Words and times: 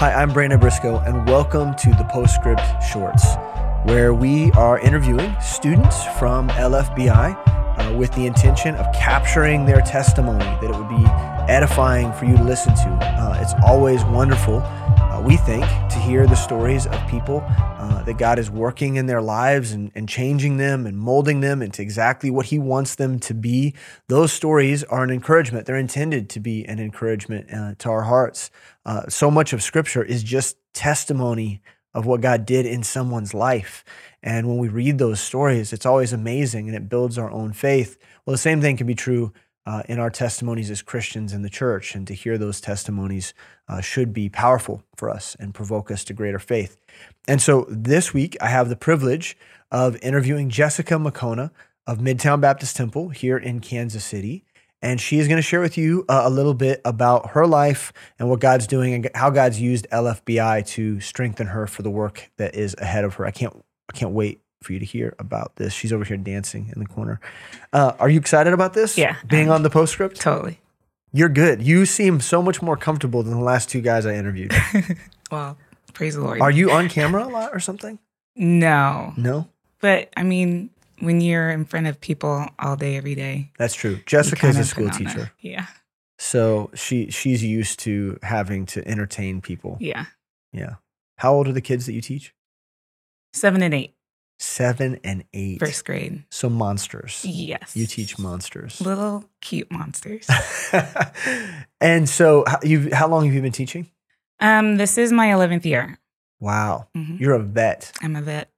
Hi, 0.00 0.14
I'm 0.14 0.32
Brandon 0.32 0.58
Briscoe, 0.58 0.96
and 1.00 1.28
welcome 1.28 1.74
to 1.74 1.90
the 1.90 2.04
Postscript 2.04 2.62
Shorts, 2.82 3.34
where 3.84 4.14
we 4.14 4.50
are 4.52 4.78
interviewing 4.78 5.36
students 5.42 6.06
from 6.18 6.48
LFBI 6.48 7.36
uh, 7.36 7.94
with 7.98 8.10
the 8.14 8.24
intention 8.24 8.76
of 8.76 8.90
capturing 8.94 9.66
their 9.66 9.82
testimony, 9.82 10.38
that 10.38 10.64
it 10.64 10.74
would 10.74 10.88
be 10.88 11.04
edifying 11.52 12.14
for 12.14 12.24
you 12.24 12.34
to 12.34 12.42
listen 12.42 12.74
to. 12.76 12.88
Uh, 13.02 13.38
it's 13.42 13.52
always 13.62 14.02
wonderful, 14.04 14.60
uh, 15.20 15.22
we 15.22 15.36
think, 15.36 15.64
to 15.64 15.98
hear 15.98 16.26
the 16.26 16.34
stories 16.34 16.86
of 16.86 17.08
people 17.08 17.42
uh, 17.46 18.02
that 18.04 18.18
God 18.18 18.38
is 18.38 18.50
working 18.50 18.96
in 18.96 19.06
their 19.06 19.20
lives 19.20 19.72
and, 19.72 19.90
and 19.94 20.08
changing 20.08 20.56
them 20.56 20.86
and 20.86 20.96
molding 20.96 21.40
them 21.40 21.62
into 21.62 21.82
exactly 21.82 22.30
what 22.30 22.46
He 22.46 22.58
wants 22.58 22.94
them 22.94 23.18
to 23.20 23.34
be. 23.34 23.74
Those 24.08 24.32
stories 24.32 24.84
are 24.84 25.02
an 25.02 25.10
encouragement. 25.10 25.66
They're 25.66 25.76
intended 25.76 26.28
to 26.30 26.40
be 26.40 26.64
an 26.66 26.78
encouragement 26.78 27.52
uh, 27.52 27.74
to 27.78 27.90
our 27.90 28.02
hearts. 28.02 28.50
Uh, 28.84 29.08
so 29.08 29.30
much 29.30 29.52
of 29.52 29.62
Scripture 29.62 30.02
is 30.02 30.22
just 30.22 30.56
testimony 30.72 31.62
of 31.92 32.06
what 32.06 32.20
God 32.20 32.46
did 32.46 32.66
in 32.66 32.82
someone's 32.82 33.34
life. 33.34 33.84
And 34.22 34.46
when 34.48 34.58
we 34.58 34.68
read 34.68 34.98
those 34.98 35.20
stories, 35.20 35.72
it's 35.72 35.86
always 35.86 36.12
amazing 36.12 36.68
and 36.68 36.76
it 36.76 36.88
builds 36.88 37.18
our 37.18 37.30
own 37.30 37.52
faith. 37.52 37.98
Well, 38.24 38.32
the 38.32 38.38
same 38.38 38.60
thing 38.60 38.76
can 38.76 38.86
be 38.86 38.94
true 38.94 39.32
uh, 39.66 39.82
in 39.88 39.98
our 39.98 40.10
testimonies 40.10 40.70
as 40.70 40.82
Christians 40.82 41.32
in 41.32 41.42
the 41.42 41.50
church. 41.50 41.94
And 41.94 42.06
to 42.06 42.14
hear 42.14 42.38
those 42.38 42.60
testimonies 42.60 43.34
uh, 43.68 43.80
should 43.80 44.12
be 44.12 44.28
powerful 44.28 44.82
for 44.96 45.10
us 45.10 45.36
and 45.38 45.54
provoke 45.54 45.90
us 45.90 46.04
to 46.04 46.14
greater 46.14 46.38
faith. 46.38 46.76
And 47.28 47.40
so 47.40 47.66
this 47.68 48.12
week, 48.14 48.36
I 48.40 48.48
have 48.48 48.68
the 48.68 48.76
privilege 48.76 49.36
of 49.70 49.96
interviewing 50.02 50.48
Jessica 50.48 50.94
Makona 50.94 51.50
of 51.86 51.98
Midtown 51.98 52.40
Baptist 52.40 52.76
Temple 52.76 53.10
here 53.10 53.36
in 53.36 53.60
Kansas 53.60 54.04
City. 54.04 54.44
And 54.82 54.98
she 54.98 55.18
is 55.18 55.28
going 55.28 55.36
to 55.36 55.42
share 55.42 55.60
with 55.60 55.76
you 55.76 56.06
uh, 56.08 56.22
a 56.24 56.30
little 56.30 56.54
bit 56.54 56.80
about 56.86 57.30
her 57.30 57.46
life 57.46 57.92
and 58.18 58.30
what 58.30 58.40
God's 58.40 58.66
doing 58.66 58.94
and 58.94 59.10
how 59.14 59.28
God's 59.28 59.60
used 59.60 59.86
LFBI 59.92 60.66
to 60.68 61.00
strengthen 61.00 61.48
her 61.48 61.66
for 61.66 61.82
the 61.82 61.90
work 61.90 62.30
that 62.38 62.54
is 62.54 62.74
ahead 62.78 63.04
of 63.04 63.14
her. 63.14 63.26
I 63.26 63.30
can't, 63.30 63.54
I 63.92 63.96
can't 63.96 64.12
wait 64.12 64.40
for 64.62 64.72
you 64.72 64.78
to 64.78 64.84
hear 64.84 65.14
about 65.18 65.56
this. 65.56 65.72
She's 65.72 65.92
over 65.92 66.04
here 66.04 66.16
dancing 66.16 66.70
in 66.74 66.80
the 66.80 66.86
corner. 66.86 67.20
Uh, 67.72 67.92
are 67.98 68.08
you 68.10 68.18
excited 68.18 68.52
about 68.52 68.74
this? 68.74 68.98
Yeah. 68.98 69.16
Being 69.26 69.50
on 69.50 69.62
the 69.62 69.70
postscript? 69.70 70.20
Totally. 70.20 70.60
You're 71.12 71.28
good. 71.28 71.62
You 71.62 71.86
seem 71.86 72.20
so 72.20 72.42
much 72.42 72.62
more 72.62 72.76
comfortable 72.76 73.22
than 73.22 73.34
the 73.34 73.44
last 73.44 73.68
two 73.70 73.80
guys 73.80 74.06
I 74.06 74.14
interviewed. 74.14 74.52
Well, 75.30 75.56
praise 75.94 76.16
the 76.16 76.22
Lord. 76.22 76.40
Are 76.40 76.50
you 76.50 76.72
on 76.72 76.88
camera 76.88 77.24
a 77.24 77.30
lot 77.30 77.50
or 77.52 77.60
something? 77.60 78.00
no, 78.34 79.12
No? 79.16 79.46
but 79.80 80.12
I 80.16 80.24
mean, 80.24 80.70
when 80.98 81.20
you're 81.20 81.50
in 81.50 81.64
front 81.66 81.86
of 81.86 82.00
people 82.00 82.46
all 82.58 82.74
day, 82.74 82.96
every 82.96 83.14
day, 83.14 83.52
That's 83.56 83.74
true. 83.74 84.00
Jessica's 84.06 84.56
a 84.58 84.64
school 84.64 84.90
teacher. 84.90 85.30
yeah, 85.38 85.66
So 86.18 86.72
she 86.74 87.12
she's 87.12 87.44
used 87.44 87.78
to 87.80 88.18
having 88.24 88.66
to 88.66 88.86
entertain 88.88 89.40
people. 89.40 89.76
yeah. 89.80 90.06
Yeah. 90.52 90.74
How 91.18 91.32
old 91.32 91.46
are 91.46 91.52
the 91.52 91.60
kids 91.60 91.86
that 91.86 91.92
you 91.92 92.00
teach? 92.00 92.34
Seven 93.32 93.62
and 93.62 93.72
eight, 93.72 93.94
Seven 94.42 94.98
and 95.04 95.24
eight. 95.34 95.58
first 95.60 95.84
grade. 95.84 96.24
So 96.30 96.48
monsters. 96.48 97.22
Yes. 97.26 97.76
You 97.76 97.86
teach 97.86 98.18
monsters. 98.18 98.80
little 98.80 99.24
cute 99.42 99.70
monsters. 99.70 100.26
and 101.80 102.08
so 102.08 102.44
how- 102.46 102.58
you 102.62 102.88
how 102.94 103.06
long 103.06 103.26
have 103.26 103.34
you 103.34 103.42
been 103.42 103.52
teaching? 103.52 103.90
um, 104.40 104.76
this 104.76 104.96
is 104.96 105.12
my 105.12 105.30
eleventh 105.32 105.66
year. 105.66 105.98
Wow. 106.40 106.88
Mhm. 106.96 107.20
You're 107.20 107.34
a 107.34 107.42
vet. 107.42 107.92
I'm 108.02 108.16
a 108.16 108.22
vet, 108.22 108.50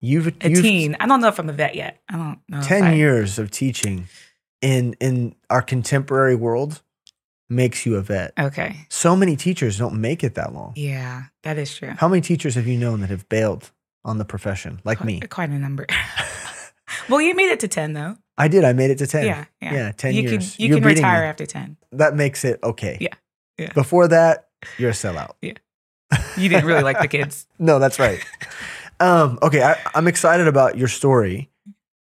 You've 0.00 0.26
a 0.26 0.50
you've 0.50 0.62
teen. 0.62 0.96
I 0.98 1.06
don't 1.06 1.20
know 1.20 1.28
if 1.28 1.38
I'm 1.38 1.48
a 1.48 1.52
vet 1.52 1.76
yet. 1.76 2.00
I 2.08 2.16
don't 2.16 2.40
know. 2.48 2.60
10 2.62 2.82
I- 2.84 2.94
years 2.94 3.38
of 3.38 3.50
teaching 3.52 4.08
in 4.60 4.94
in 4.94 5.36
our 5.48 5.62
contemporary 5.62 6.34
world 6.34 6.82
makes 7.48 7.86
you 7.86 7.94
a 7.96 8.02
vet. 8.02 8.32
Okay. 8.38 8.86
So 8.88 9.14
many 9.14 9.36
teachers 9.36 9.78
don't 9.78 10.00
make 10.00 10.24
it 10.24 10.34
that 10.34 10.52
long. 10.52 10.72
Yeah, 10.74 11.24
that 11.44 11.56
is 11.58 11.72
true. 11.76 11.94
How 11.98 12.08
many 12.08 12.20
teachers 12.20 12.56
have 12.56 12.66
you 12.66 12.76
known 12.78 13.00
that 13.02 13.10
have 13.10 13.28
bailed 13.28 13.70
on 14.04 14.18
the 14.18 14.24
profession 14.24 14.80
like 14.84 14.98
quite, 14.98 15.06
me? 15.06 15.20
Quite 15.20 15.50
a 15.50 15.58
number. 15.58 15.86
well, 17.08 17.20
you 17.20 17.34
made 17.34 17.50
it 17.50 17.60
to 17.60 17.68
ten 17.68 17.92
though. 17.92 18.16
I 18.38 18.48
did. 18.48 18.64
I 18.64 18.72
made 18.72 18.90
it 18.90 18.96
to 18.98 19.06
10. 19.06 19.26
Yeah, 19.26 19.44
yeah. 19.60 19.72
Yeah, 19.74 19.92
10 19.92 20.14
you 20.14 20.22
years. 20.22 20.56
Can, 20.56 20.62
you 20.64 20.68
You're 20.70 20.78
can 20.78 20.86
retire 20.86 21.22
me. 21.22 21.26
after 21.28 21.44
ten. 21.44 21.76
That 21.92 22.14
makes 22.14 22.42
it 22.44 22.58
okay. 22.62 22.96
Yeah, 22.98 23.12
yeah. 23.58 23.72
Before 23.74 24.08
that, 24.08 24.48
you're 24.78 24.90
a 24.90 24.94
sellout. 24.94 25.32
Yeah. 25.42 25.52
You 26.38 26.48
didn't 26.48 26.64
really 26.64 26.82
like 26.82 26.98
the 27.00 27.08
kids. 27.08 27.46
No, 27.58 27.78
that's 27.78 27.98
right. 27.98 28.18
um, 28.98 29.38
okay, 29.42 29.62
I, 29.62 29.76
I'm 29.94 30.08
excited 30.08 30.48
about 30.48 30.78
your 30.78 30.88
story. 30.88 31.50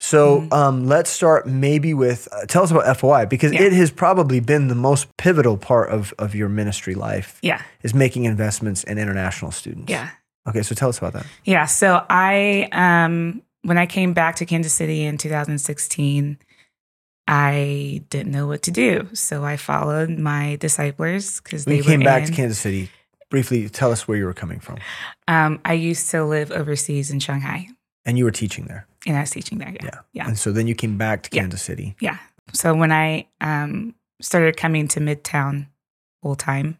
So 0.02 0.42
Mhm. 0.42 0.52
um, 0.52 0.86
let's 0.86 1.10
start 1.10 1.46
maybe 1.46 1.92
with 1.92 2.26
uh, 2.32 2.46
tell 2.46 2.62
us 2.62 2.70
about 2.70 2.96
FOI 2.96 3.26
because 3.26 3.52
Yeah. 3.52 3.62
it 3.62 3.72
has 3.74 3.90
probably 3.90 4.40
been 4.40 4.68
the 4.68 4.74
most 4.76 5.14
pivotal 5.18 5.56
part 5.58 5.90
of, 5.90 6.14
of 6.18 6.34
your 6.34 6.48
ministry 6.48 6.94
life 6.94 7.38
Yeah, 7.42 7.60
is 7.82 7.92
making 7.92 8.24
investments 8.24 8.82
in 8.84 8.96
international 8.98 9.50
students. 9.50 9.90
yeah. 9.90 10.10
Okay, 10.50 10.62
so 10.62 10.74
tell 10.74 10.88
us 10.90 10.98
about 10.98 11.14
that. 11.14 11.26
Yeah. 11.44 11.64
So 11.66 12.04
I, 12.10 12.68
um, 12.72 13.42
when 13.62 13.78
I 13.78 13.86
came 13.86 14.12
back 14.12 14.36
to 14.36 14.46
Kansas 14.46 14.72
City 14.74 15.04
in 15.04 15.16
2016, 15.18 16.38
I 17.28 18.02
didn't 18.10 18.32
know 18.32 18.46
what 18.46 18.62
to 18.62 18.70
do. 18.70 19.08
So 19.14 19.44
I 19.44 19.56
followed 19.56 20.10
my 20.10 20.56
disciplers 20.60 21.40
because 21.42 21.64
they 21.64 21.76
you 21.76 21.82
came 21.84 22.00
back 22.00 22.22
in, 22.22 22.28
to 22.28 22.32
Kansas 22.34 22.58
City, 22.58 22.90
briefly 23.30 23.68
tell 23.68 23.92
us 23.92 24.08
where 24.08 24.18
you 24.18 24.24
were 24.24 24.34
coming 24.34 24.58
from. 24.60 24.78
Um, 25.28 25.60
I 25.64 25.74
used 25.74 26.10
to 26.10 26.24
live 26.24 26.50
overseas 26.50 27.10
in 27.10 27.20
Shanghai, 27.20 27.68
And 28.04 28.18
you 28.18 28.24
were 28.24 28.30
teaching 28.32 28.64
there. 28.64 28.86
and 29.06 29.16
I 29.16 29.20
was 29.20 29.30
teaching 29.30 29.58
there. 29.58 29.70
Yeah. 29.70 29.84
Yeah. 29.84 29.98
Yeah. 30.12 30.26
And 30.28 30.38
so 30.38 30.50
then 30.52 30.66
you 30.66 30.74
came 30.74 30.98
back 30.98 31.22
to 31.24 31.30
Yeah. 31.32 31.42
Kansas 31.42 31.62
City. 31.62 31.94
Yeah. 32.00 32.18
So 32.52 32.74
when 32.74 32.90
I 32.90 33.28
um, 33.40 33.94
started 34.20 34.56
coming 34.56 34.88
to 34.88 35.00
Midtown 35.00 35.66
full 36.22 36.36
time, 36.36 36.78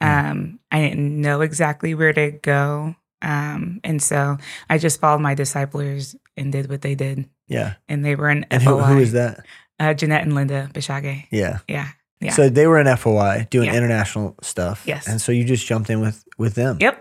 Mm. 0.00 0.30
um, 0.30 0.60
I 0.70 0.80
didn't 0.82 1.20
know 1.20 1.40
exactly 1.40 1.96
where 1.96 2.12
to 2.12 2.30
go. 2.30 2.94
Um, 3.24 3.80
and 3.82 4.02
so 4.02 4.36
I 4.68 4.78
just 4.78 5.00
followed 5.00 5.20
my 5.22 5.34
disciplers 5.34 6.14
and 6.36 6.52
did 6.52 6.68
what 6.68 6.82
they 6.82 6.94
did. 6.94 7.28
Yeah. 7.48 7.74
And 7.88 8.04
they 8.04 8.14
were 8.16 8.28
in 8.30 8.44
And 8.50 8.62
who, 8.62 8.70
FOI. 8.78 8.82
who 8.84 8.98
is 8.98 9.12
that? 9.12 9.44
Uh, 9.80 9.94
Jeanette 9.94 10.22
and 10.22 10.34
Linda 10.34 10.68
Bishage. 10.72 11.26
Yeah. 11.30 11.58
Yeah. 11.68 11.88
Yeah. 12.20 12.32
So 12.32 12.48
they 12.48 12.66
were 12.66 12.78
in 12.78 12.86
FOI 12.96 13.46
doing 13.50 13.66
Yeah. 13.68 13.76
international 13.76 14.36
stuff. 14.42 14.82
Yes. 14.86 15.06
And 15.08 15.20
so 15.20 15.32
you 15.32 15.44
just 15.44 15.66
jumped 15.66 15.90
in 15.90 16.00
with 16.00 16.24
with 16.38 16.54
them. 16.54 16.76
Yep. 16.80 17.00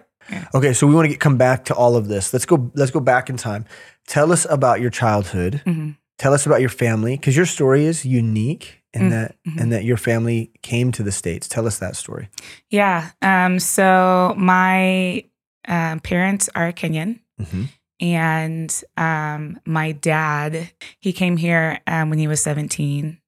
Okay, 0.55 0.71
so 0.73 0.87
we 0.87 0.95
want 0.95 1.05
to 1.05 1.09
get, 1.09 1.19
come 1.19 1.37
back 1.37 1.65
to 1.65 1.73
all 1.75 1.95
of 1.97 2.07
this. 2.07 2.31
Let's 2.33 2.45
go. 2.45 2.71
Let's 2.75 2.91
go 2.91 3.01
back 3.01 3.29
in 3.29 3.35
time. 3.37 3.65
Tell 4.07 4.31
us 4.31 4.45
about 4.49 4.79
your 4.81 4.89
childhood. 4.89 5.61
hmm 5.65 5.91
Tell 6.17 6.33
us 6.33 6.45
about 6.45 6.61
your 6.61 6.69
family, 6.69 7.17
because 7.17 7.35
your 7.35 7.45
story 7.47 7.85
is 7.85 8.05
unique 8.05 8.83
in 8.93 9.01
Mm, 9.01 9.09
that 9.09 9.35
mhm. 9.47 9.59
and 9.61 9.71
that 9.73 9.83
your 9.83 9.97
family 9.97 10.51
came 10.61 10.91
to 10.91 11.03
the 11.03 11.11
states. 11.11 11.47
Tell 11.47 11.65
us 11.67 11.79
that 11.79 11.95
story. 11.95 12.29
Yeah. 12.69 13.09
Um, 13.21 13.59
so 13.59 14.33
my 14.37 15.25
um, 15.67 15.99
parents 15.99 16.49
are 16.55 16.71
Kenyan. 16.71 17.19
hmm 17.37 17.65
And 17.99 18.83
um, 18.97 19.59
my 19.65 19.91
dad, 19.93 20.71
he 20.99 21.13
came 21.13 21.37
here 21.37 21.79
um, 21.87 22.09
when 22.09 22.19
he 22.19 22.27
was 22.27 22.41
17 22.41 23.19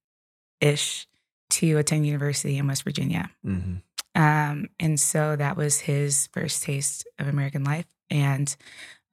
ish 0.61 1.07
to 1.51 1.77
attend 1.77 2.05
university 2.05 2.57
in 2.57 2.67
West 2.67 2.83
Virginia. 2.83 3.29
hmm 3.43 3.75
Um, 4.15 4.69
and 4.79 4.99
so 4.99 5.35
that 5.35 5.55
was 5.57 5.79
his 5.81 6.27
first 6.33 6.63
taste 6.63 7.07
of 7.19 7.27
American 7.27 7.63
life. 7.63 7.85
And 8.09 8.55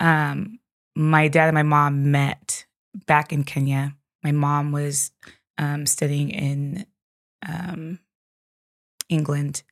um, 0.01 0.59
my 0.97 1.29
dad 1.29 1.49
and 1.49 1.55
my 1.55 1.63
mom 1.63 2.11
met 2.11 2.67
back 3.07 3.33
in 3.33 3.45
Kenya. 3.45 3.95
My 4.23 4.33
mom 4.33 4.73
was 4.73 5.11
um, 5.59 5.87
studying 5.87 6.31
in 6.31 6.87
um, 7.47 7.99
England, 9.09 9.63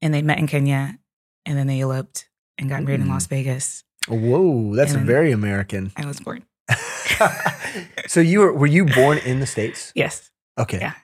and 0.00 0.12
they 0.12 0.22
met 0.22 0.38
in 0.38 0.46
Kenya, 0.46 0.98
and 1.46 1.56
then 1.56 1.66
they 1.66 1.80
eloped 1.80 2.28
and 2.58 2.68
got 2.68 2.82
married 2.82 3.00
in 3.00 3.06
Mm. 3.06 3.10
Las 3.10 3.26
Vegas. 3.26 3.84
Whoa, 4.08 4.74
that's 4.74 4.92
very 4.94 5.32
American. 5.32 5.92
I 5.96 6.06
was 6.06 6.20
born. 6.20 6.44
so 8.06 8.20
you 8.20 8.40
were 8.40 8.52
were 8.52 8.66
you 8.66 8.84
born 8.84 9.18
in 9.18 9.40
the 9.40 9.46
states? 9.46 9.92
Yes. 9.94 10.30
Okay. 10.58 10.78
Yeah. 10.80 10.94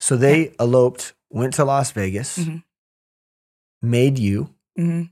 So 0.00 0.16
they 0.16 0.52
eloped, 0.58 1.14
went 1.30 1.54
to 1.54 1.64
Las 1.64 1.92
Vegas, 1.92 2.38
Mhm. 2.38 2.62
made 3.82 4.18
you, 4.18 4.54
hmm 4.76 5.02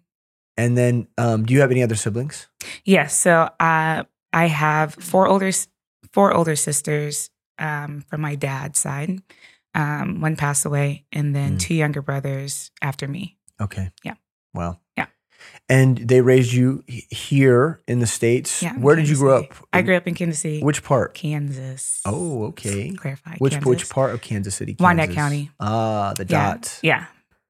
and 0.56 0.76
then 0.76 1.06
um, 1.18 1.44
do 1.46 1.54
you 1.54 1.60
have 1.60 1.70
any 1.70 1.82
other 1.84 1.94
siblings? 1.94 2.48
Yes. 2.84 3.16
So 3.16 3.48
uh, 3.60 4.02
I 4.32 4.46
have 4.48 4.94
four 4.94 5.28
older 5.28 5.50
four 6.12 6.34
older 6.34 6.56
sisters 6.56 7.30
um, 7.58 8.02
from 8.08 8.20
my 8.20 8.34
dad's 8.34 8.78
side. 8.80 9.22
Um, 9.74 10.20
one 10.20 10.34
passed 10.34 10.64
away, 10.66 11.04
and 11.12 11.34
then 11.36 11.56
Mm. 11.56 11.60
two 11.60 11.74
younger 11.74 12.02
brothers 12.02 12.72
after 12.82 13.06
me. 13.06 13.36
Okay. 13.60 13.90
Yeah. 14.02 14.14
Wow. 14.54 14.80
Yeah. 14.96 15.06
And 15.70 15.98
they 15.98 16.22
raised 16.22 16.52
you 16.54 16.82
here 16.86 17.80
in 17.86 17.98
the 17.98 18.06
states. 18.06 18.62
Yeah, 18.62 18.72
Where 18.78 18.96
did 18.96 19.06
you 19.08 19.16
grow 19.16 19.38
up? 19.40 19.52
I 19.72 19.82
grew 19.82 19.96
up 19.96 20.06
in 20.06 20.14
Kansas 20.14 20.40
City, 20.40 20.62
Which 20.62 20.82
part? 20.82 21.12
Kansas. 21.14 22.00
Oh, 22.06 22.44
okay. 22.46 22.90
Clarify. 22.92 23.36
Which 23.36 23.52
Kansas. 23.52 23.68
which 23.68 23.88
part 23.90 24.14
of 24.14 24.22
Kansas 24.22 24.54
City? 24.54 24.76
Wyandotte 24.80 25.10
County. 25.10 25.50
Ah, 25.60 26.14
the 26.16 26.24
Yeah. 26.24 26.52
dot. 26.54 26.78
Yeah. 26.82 27.04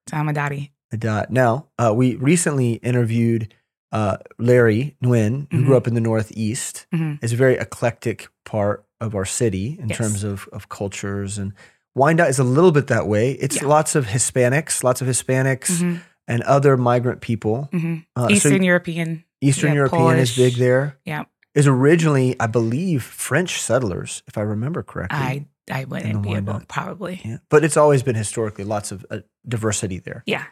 So 0.08 0.16
I'm 0.16 0.28
a 0.28 0.32
dotty. 0.32 0.72
The 0.90 0.96
dot. 0.96 1.30
Now, 1.30 1.66
uh, 1.78 1.92
we 1.94 2.16
recently 2.16 2.74
interviewed 2.74 3.54
uh, 3.90 4.18
Larry 4.38 4.96
Nguyen, 5.02 5.46
who 5.50 5.64
grew 5.64 5.72
Mhm. 5.74 5.76
up 5.78 5.86
in 5.86 5.94
the 5.94 6.00
Northeast. 6.02 6.86
Mhm. 6.94 7.20
It's 7.22 7.32
a 7.32 7.36
very 7.36 7.54
eclectic 7.56 8.28
part 8.44 8.84
of 9.00 9.14
our 9.14 9.24
city 9.24 9.78
in 9.80 9.88
Yes. 9.88 9.96
terms 9.96 10.24
of, 10.24 10.46
of 10.52 10.68
cultures. 10.68 11.38
And 11.38 11.54
Wyandotte 11.94 12.28
is 12.28 12.38
a 12.38 12.44
little 12.44 12.70
bit 12.70 12.88
that 12.88 13.06
way. 13.08 13.32
It's 13.32 13.62
Yeah. 13.62 13.66
lots 13.68 13.94
of 13.94 14.08
Hispanics, 14.08 14.84
lots 14.84 15.00
of 15.00 15.08
Hispanics, 15.08 15.70
Mhm. 15.80 16.00
And 16.28 16.42
other 16.42 16.76
migrant 16.76 17.20
people. 17.20 17.69
hmm 17.72 17.96
Uh, 18.14 18.28
so 18.28 18.34
Eastern 18.34 18.62
European. 18.62 19.25
Eastern 19.40 19.70
yeah, 19.70 19.75
European 19.76 20.19
is 20.19 20.36
big 20.36 20.52
Polish. 20.52 20.58
there. 20.58 20.96
Yeah. 21.04 21.25
Is 21.54 21.66
originally, 21.66 22.36
I 22.38 22.46
believe, 22.46 23.02
French 23.02 23.60
settlers, 23.60 24.22
if 24.28 24.38
I 24.38 24.42
remember 24.42 24.82
correctly. 24.84 25.19
I 25.19 25.46
I 25.70 25.84
wouldn't 25.84 26.22
be 26.22 26.34
able 26.34 26.60
probably. 26.69 27.20
yeah. 27.25 27.38
But 27.50 27.64
it's 27.64 27.76
always 27.76 28.02
been 28.02 28.14
historically 28.16 28.64
lots 28.64 28.92
of 28.92 29.04
uh, 29.10 29.19
diversity 29.46 29.98
there. 30.00 30.22
Yeah. 30.26 30.44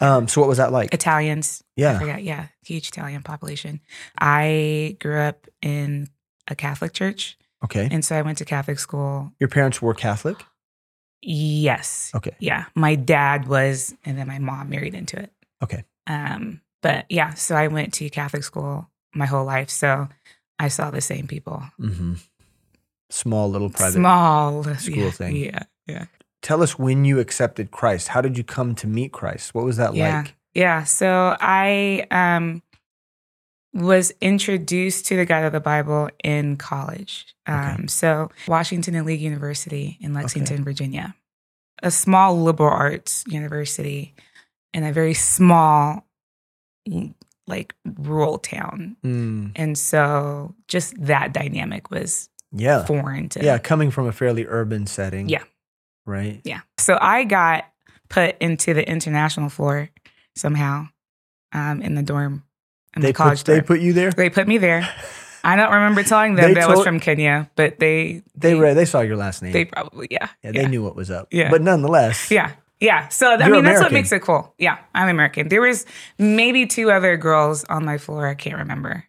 Um, 0.00 0.28
so 0.28 0.40
what 0.40 0.48
was 0.48 0.58
that 0.58 0.70
like? 0.72 0.92
Italians. 0.94 1.62
I 1.78 1.80
Yeah. 1.80 1.98
forgot. 1.98 2.22
Yeah, 2.22 2.46
huge 2.66 2.88
Italian 2.88 3.22
population. 3.22 3.80
I 4.20 4.96
grew 5.00 5.18
up 5.18 5.46
in 5.62 6.08
a 6.48 6.54
Catholic 6.54 6.92
church, 6.92 7.36
Okay. 7.64 7.88
and 7.90 8.04
so 8.04 8.14
I 8.16 8.22
went 8.22 8.38
to 8.38 8.44
Catholic 8.44 8.78
school. 8.78 9.32
Your 9.40 9.48
parents 9.48 9.80
were 9.80 9.94
Catholic? 9.94 10.36
Yes. 11.26 12.12
Okay. 12.14 12.36
Yeah, 12.38 12.66
my 12.74 12.94
dad 12.94 13.48
was, 13.48 13.94
and 14.04 14.18
then 14.18 14.26
my 14.26 14.38
mom 14.38 14.68
married 14.68 14.94
into 14.94 15.18
it. 15.18 15.32
Okay. 15.62 15.84
Um, 16.06 16.60
but 16.82 17.06
yeah, 17.08 17.34
so 17.34 17.54
I 17.54 17.68
went 17.68 17.94
to 17.94 18.10
Catholic 18.10 18.44
school 18.44 18.90
my 19.14 19.26
whole 19.26 19.44
life, 19.44 19.70
so 19.70 20.08
I 20.58 20.68
saw 20.68 20.90
the 20.90 21.00
same 21.00 21.26
people. 21.26 21.62
Mm-hmm. 21.80 22.14
Small 23.10 23.50
little 23.50 23.70
private. 23.70 23.94
Small 23.94 24.64
school 24.64 24.96
yeah, 24.96 25.10
thing. 25.10 25.36
Yeah, 25.36 25.62
yeah, 25.86 26.06
Tell 26.42 26.62
us 26.62 26.78
when 26.78 27.06
you 27.06 27.20
accepted 27.20 27.70
Christ. 27.70 28.08
How 28.08 28.20
did 28.20 28.36
you 28.36 28.44
come 28.44 28.74
to 28.74 28.86
meet 28.86 29.12
Christ? 29.12 29.54
What 29.54 29.64
was 29.64 29.78
that 29.78 29.94
yeah, 29.94 30.18
like? 30.18 30.34
yeah. 30.52 30.84
So 30.84 31.36
I 31.40 32.06
um 32.10 32.62
was 33.74 34.12
introduced 34.20 35.06
to 35.06 35.16
the 35.16 35.26
God 35.26 35.44
of 35.44 35.52
the 35.52 35.60
Bible 35.60 36.08
in 36.22 36.56
college. 36.56 37.34
Um, 37.46 37.54
Okay. 37.74 37.86
So 37.88 38.30
Washington 38.46 38.94
and 38.94 39.04
Lee 39.04 39.14
University 39.14 39.98
in 40.00 40.14
Lexington, 40.14 40.64
Virginia, 40.64 41.14
a 41.82 41.90
small 41.90 42.40
liberal 42.40 42.70
arts 42.70 43.24
university 43.26 44.14
in 44.72 44.84
a 44.84 44.92
very 44.92 45.14
small, 45.14 46.06
like 47.46 47.74
rural 47.84 48.38
town. 48.38 48.96
Mm, 49.04 49.52
And 49.56 49.76
so 49.76 50.54
just 50.68 50.94
that 51.04 51.32
dynamic 51.32 51.90
was 51.90 52.30
yeah. 52.52 52.84
foreign 52.84 53.28
to 53.30 53.44
Yeah. 53.44 53.58
Coming 53.58 53.90
from 53.90 54.06
a 54.06 54.12
fairly 54.12 54.46
urban 54.46 54.86
setting. 54.86 55.28
Yeah. 55.28 55.42
Right. 56.06 56.40
Yeah. 56.44 56.60
So 56.78 56.96
I 57.00 57.24
got 57.24 57.64
put 58.08 58.36
into 58.40 58.72
the 58.72 58.88
international 58.88 59.48
floor 59.48 59.90
somehow 60.36 60.88
um, 61.52 61.82
in 61.82 61.94
the 61.94 62.02
dorm 62.02 62.44
in 62.96 63.02
They 63.02 63.08
the 63.08 63.12
college 63.14 63.44
put, 63.44 63.52
they 63.52 63.60
put 63.60 63.80
you 63.80 63.92
there? 63.92 64.10
They 64.10 64.30
put 64.30 64.46
me 64.48 64.58
there. 64.58 64.88
I 65.42 65.56
don't 65.56 65.72
remember 65.72 66.02
telling 66.02 66.36
them 66.36 66.48
They 66.48 66.54
that 66.54 66.64
I 66.64 66.66
was 66.68 66.76
told- 66.76 66.86
from 66.86 67.00
Kenya, 67.00 67.50
but 67.54 67.78
they 67.78 68.22
They 68.34 68.54
read, 68.54 68.76
they 68.76 68.86
saw 68.86 69.00
your 69.00 69.16
last 69.16 69.42
name. 69.42 69.52
they 69.52 69.64
probably 69.66 70.08
yeah 70.10 70.28
yeah, 70.42 70.52
they 70.52 70.66
knew 70.66 70.82
what 70.82 70.96
was 70.96 71.10
up. 71.10 71.28
Yeah. 71.30 71.50
But 71.50 71.60
nonetheless. 71.62 72.30
yeah 72.30 72.52
yeah. 72.80 73.08
So 73.08 73.28
I 73.34 73.38
You're 73.46 73.50
mean 73.56 73.64
that's 73.64 73.74
what 73.80 73.88
American. 73.90 73.94
makes 73.94 74.12
it 74.12 74.22
cool. 74.22 74.54
Yeah, 74.58 74.78
I'm 74.94 75.08
American. 75.08 75.48
There 75.48 75.60
was 75.60 75.84
maybe 76.18 76.66
two 76.66 76.90
other 76.90 77.16
girls 77.16 77.64
on 77.64 77.84
my 77.84 77.98
floor. 77.98 78.26
I 78.26 78.34
can't 78.34 78.56
remember 78.58 79.04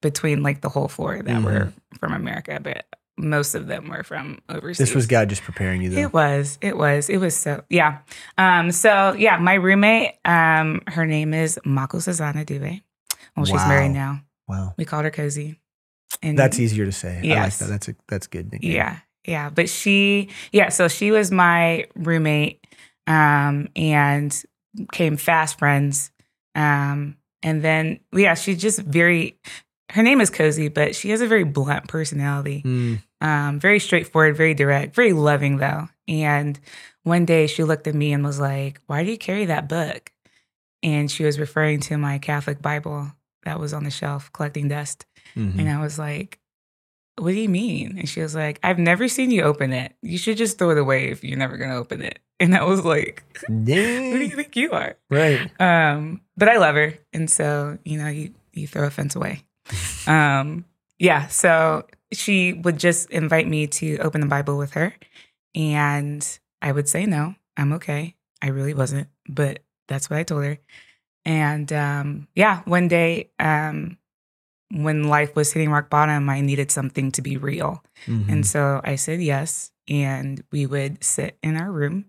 between 0.00 0.42
like 0.42 0.60
the 0.60 0.68
whole 0.68 0.88
floor 0.88 1.16
that 1.22 1.26
Mhm. 1.36 1.44
were 1.44 1.72
from 1.98 2.12
America, 2.12 2.58
but 2.62 2.84
most 3.18 3.54
of 3.54 3.66
them 3.66 3.88
were 3.88 4.02
from 4.02 4.38
overseas. 4.48 4.78
This 4.78 4.94
was 4.94 5.06
God 5.06 5.28
just 5.28 5.42
preparing 5.42 5.82
you 5.82 5.90
though. 5.90 5.98
It 6.00 6.12
was. 6.12 6.58
It 6.62 6.76
was. 6.78 7.10
It 7.10 7.18
was 7.18 7.34
so 7.36 7.62
yeah. 7.68 7.98
Um, 8.38 8.70
so 8.70 9.14
yeah, 9.18 9.36
my 9.38 9.54
roommate, 9.54 10.12
um, 10.24 10.80
her 10.86 11.04
name 11.06 11.34
is 11.34 11.58
Mako 11.64 11.98
Sazana 11.98 12.44
Dube. 12.46 12.80
Well, 13.36 13.46
she's 13.46 13.66
married 13.66 13.92
now. 13.92 14.22
Wow. 14.48 14.74
We 14.76 14.84
called 14.84 15.04
her 15.04 15.10
Cozy. 15.10 15.60
And 16.22 16.38
That's 16.38 16.58
easier 16.58 16.84
to 16.84 16.92
say. 16.92 17.10
I 17.10 17.14
like 17.16 17.24
Yes. 17.24 17.58
that. 17.58 17.68
That's 17.68 17.88
a 17.88 17.94
that's 18.08 18.26
good. 18.26 18.50
nickname. 18.52 18.72
yeah, 18.72 18.98
yeah. 19.26 19.48
But 19.50 19.68
she, 19.68 20.28
yeah, 20.52 20.68
so 20.70 20.88
she 20.88 21.12
was 21.12 21.30
my 21.30 21.86
roommate, 21.94 22.66
um, 23.06 23.68
and 23.76 24.42
came 24.92 25.16
fast 25.16 25.58
friends. 25.58 26.10
Um, 26.54 27.16
and 27.42 27.62
then 27.62 28.00
yeah, 28.12 28.34
she's 28.34 28.60
just 28.60 28.80
very 28.80 29.38
her 29.92 30.02
name 30.02 30.20
is 30.20 30.30
Cozy, 30.30 30.68
but 30.68 30.94
she 30.94 31.10
has 31.10 31.20
a 31.20 31.26
very 31.26 31.44
blunt 31.44 31.88
personality. 31.88 32.62
Mm, 32.64 33.02
um, 33.20 33.60
very 33.60 33.78
straightforward, 33.80 34.36
very 34.36 34.54
direct, 34.54 34.94
very 34.94 35.12
loving 35.12 35.56
though. 35.58 35.88
And 36.08 36.58
one 37.04 37.24
day 37.24 37.46
she 37.46 37.62
looked 37.64 37.86
at 37.86 37.94
me 37.94 38.12
and 38.12 38.24
was 38.24 38.40
like, 38.40 38.80
"Why 38.86 39.04
do 39.04 39.10
you 39.10 39.18
carry 39.18 39.46
that 39.46 39.68
book?" 39.68 40.12
And 40.82 41.10
she 41.10 41.24
was 41.24 41.38
referring 41.38 41.80
to 41.82 41.96
my 41.96 42.18
Catholic 42.18 42.60
Bible 42.60 43.12
that 43.44 43.58
was 43.60 43.72
on 43.72 43.84
the 43.84 43.90
shelf 43.90 44.32
collecting 44.32 44.68
dust. 44.68 45.06
mhm. 45.36 45.58
And 45.58 45.68
I 45.68 45.80
was 45.80 45.98
like, 45.98 46.38
"What 47.16 47.30
do 47.32 47.38
you 47.40 47.48
mean?" 47.48 47.98
And 47.98 48.08
she 48.08 48.20
was 48.22 48.34
like, 48.34 48.58
"I've 48.62 48.78
never 48.78 49.08
seen 49.08 49.30
you 49.30 49.42
open 49.42 49.72
it. 49.72 49.94
You 50.02 50.18
should 50.18 50.36
just 50.36 50.58
throw 50.58 50.70
it 50.70 50.78
away 50.78 51.10
if 51.10 51.22
you're 51.24 51.38
never 51.38 51.56
gonna 51.56 51.76
open 51.76 52.02
it." 52.02 52.18
And 52.40 52.56
I 52.56 52.64
was 52.64 52.82
like, 52.86 53.22
"Who 53.48 54.18
do 54.18 54.24
you 54.24 54.34
think 54.34 54.56
you 54.56 54.70
are?" 54.72 54.96
Right. 55.10 55.50
Um, 55.60 56.22
but 56.38 56.48
I 56.48 56.56
love 56.56 56.74
her, 56.74 56.94
and 57.12 57.28
so 57.30 57.76
you 57.84 57.98
know, 57.98 58.08
you 58.08 58.32
you 58.54 58.66
throw 58.66 58.86
a 58.86 58.90
fence 58.90 59.14
away. 59.14 59.42
Um, 60.06 60.64
yeah, 60.98 61.26
so 61.28 61.84
she 62.12 62.54
would 62.54 62.78
just 62.78 63.10
invite 63.10 63.46
me 63.46 63.66
to 63.66 63.98
open 63.98 64.20
the 64.22 64.26
Bible 64.26 64.56
with 64.56 64.72
her, 64.72 64.94
and 65.54 66.26
I 66.62 66.72
would 66.72 66.88
say 66.88 67.04
no, 67.06 67.34
I'm 67.56 67.72
okay. 67.74 68.16
I 68.42 68.48
really 68.48 68.72
wasn't, 68.74 69.08
but 69.28 69.60
that's 69.88 70.08
what 70.08 70.18
I 70.18 70.22
told 70.22 70.44
her. 70.44 70.58
And 71.30 71.72
um, 71.72 72.26
yeah, 72.34 72.62
one 72.64 72.88
day, 72.88 73.30
um, 73.38 73.96
when 74.72 75.04
life 75.04 75.36
was 75.36 75.52
hitting 75.52 75.70
rock 75.70 75.88
bottom, 75.90 76.28
I 76.28 76.40
needed 76.40 76.70
something 76.72 77.12
to 77.12 77.22
be 77.22 77.36
real, 77.36 77.82
Mhm. 78.06 78.28
and 78.28 78.46
so 78.46 78.80
I 78.84 78.96
said 78.96 79.20
yes, 79.22 79.70
and 79.88 80.42
we 80.50 80.66
would 80.66 81.02
sit 81.04 81.38
in 81.42 81.56
our 81.56 81.70
room 81.70 82.06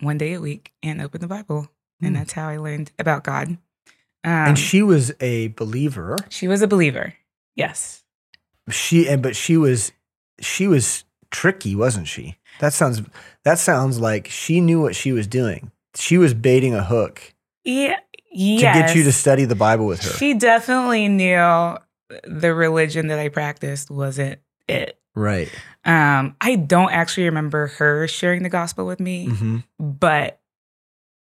one 0.00 0.18
day 0.18 0.34
a 0.34 0.40
week 0.40 0.72
and 0.82 1.00
open 1.00 1.20
the 1.20 1.26
Bible, 1.28 1.68
and 2.00 2.10
Hmm. 2.14 2.18
that's 2.20 2.32
how 2.34 2.48
I 2.48 2.56
learned 2.58 2.92
about 2.98 3.24
God. 3.24 3.48
Um, 4.24 4.48
and 4.54 4.58
she 4.58 4.82
was 4.82 5.12
a 5.20 5.48
believer. 5.48 6.16
she 6.28 6.46
was 6.48 6.62
a 6.62 6.66
believer. 6.68 7.14
Yes. 7.56 8.04
She 8.70 9.08
and 9.08 9.22
but 9.22 9.34
she 9.36 9.56
was 9.56 9.92
she 10.40 10.66
was 10.68 11.04
tricky, 11.30 11.74
wasn't 11.74 12.06
she? 12.08 12.36
That 12.60 12.72
sounds 12.72 13.02
that 13.44 13.58
sounds 13.58 13.98
like 14.00 14.28
she 14.28 14.60
knew 14.60 14.80
what 14.80 14.94
she 14.96 15.12
was 15.12 15.26
doing. 15.26 15.70
She 15.94 16.18
was 16.18 16.34
baiting 16.34 16.74
a 16.74 16.84
hook 16.84 17.32
Yeah. 17.64 17.98
To 18.32 18.56
get 18.60 18.94
you 18.94 19.04
to 19.04 19.12
study 19.12 19.44
the 19.44 19.54
Bible 19.54 19.86
with 19.86 20.02
her. 20.02 20.10
She 20.10 20.34
definitely 20.34 21.08
knew 21.08 21.76
the 22.24 22.54
religion 22.54 23.08
that 23.08 23.18
I 23.18 23.28
practiced 23.28 23.90
wasn't 23.90 24.40
it. 24.68 24.98
right. 25.14 25.50
Um, 25.84 26.34
I 26.40 26.56
don't 26.56 26.90
actually 26.90 27.24
remember 27.24 27.68
her 27.68 28.08
sharing 28.08 28.42
the 28.42 28.48
gospel 28.48 28.86
with 28.86 28.98
me, 29.00 29.26
hmm 29.28 29.58
but 29.78 30.40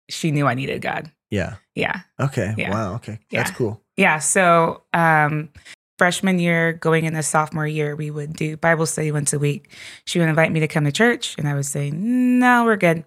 she 0.09 0.31
knew 0.31 0.47
I 0.47 0.53
needed 0.53 0.81
God. 0.81 1.11
Yeah. 1.29 1.55
Yeah. 1.75 2.01
Okay. 2.19 2.53
Yeah. 2.57 2.71
Wow. 2.71 2.95
Okay. 2.95 3.19
That's 3.31 3.51
cool. 3.51 3.81
Yeah. 3.97 4.19
So 4.19 4.83
um 4.93 5.49
freshman 5.97 6.39
year, 6.39 6.73
going 6.73 7.05
into 7.05 7.21
sophomore 7.23 7.67
year, 7.67 7.95
we 7.95 8.09
would 8.11 8.33
do 8.33 8.55
Bible 8.55 8.85
study 8.85 9.11
once 9.11 9.33
a 9.33 9.39
week. 9.39 9.69
She 10.05 10.19
would 10.19 10.29
invite 10.29 10.51
me 10.51 10.59
to 10.61 10.67
come 10.67 10.85
to 10.85 10.91
church 10.91 11.35
and 11.37 11.47
I 11.47 11.55
would 11.55 11.65
say, 11.65 11.91
No, 11.91 12.63
we're 12.65 12.77
good. 12.77 13.03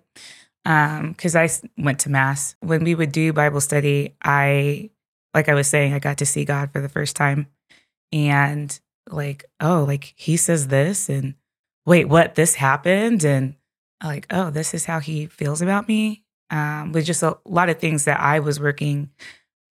Um, 0.67 1.13
because 1.13 1.35
I 1.35 1.45
s- 1.45 1.63
went 1.79 2.01
to 2.01 2.11
mass. 2.11 2.55
When 2.61 2.85
we 2.85 2.95
would 2.95 3.13
do 3.13 3.33
Bible 3.33 3.61
study, 3.61 4.15
I 4.23 4.91
like 5.35 5.49
I 5.49 5.55
was 5.55 5.69
saying, 5.69 5.95
I 5.95 5.99
got 6.01 6.19
to 6.19 6.27
see 6.27 6.45
God 6.45 6.71
for 6.73 6.81
the 6.81 6.89
first 6.89 7.17
time. 7.17 7.47
And 8.13 8.79
like, 9.09 9.45
oh, 9.61 9.85
like 9.87 10.13
he 10.17 10.37
says 10.37 10.69
this 10.69 11.09
and 11.09 11.35
wait, 11.87 12.07
what? 12.07 12.35
This 12.35 12.55
happened? 12.57 13.25
And 13.25 13.55
like, 14.03 14.27
oh, 14.31 14.51
this 14.51 14.75
is 14.75 14.85
how 14.85 14.99
he 15.01 15.27
feels 15.27 15.63
about 15.63 15.89
me. 15.89 16.25
Um, 16.51 16.93
with 16.93 17.05
just 17.07 17.23
a 17.23 17.39
lot 17.45 17.69
of 17.69 17.79
things 17.79 18.05
that 18.07 18.19
I 18.21 18.41
was 18.41 18.59
working 18.59 19.11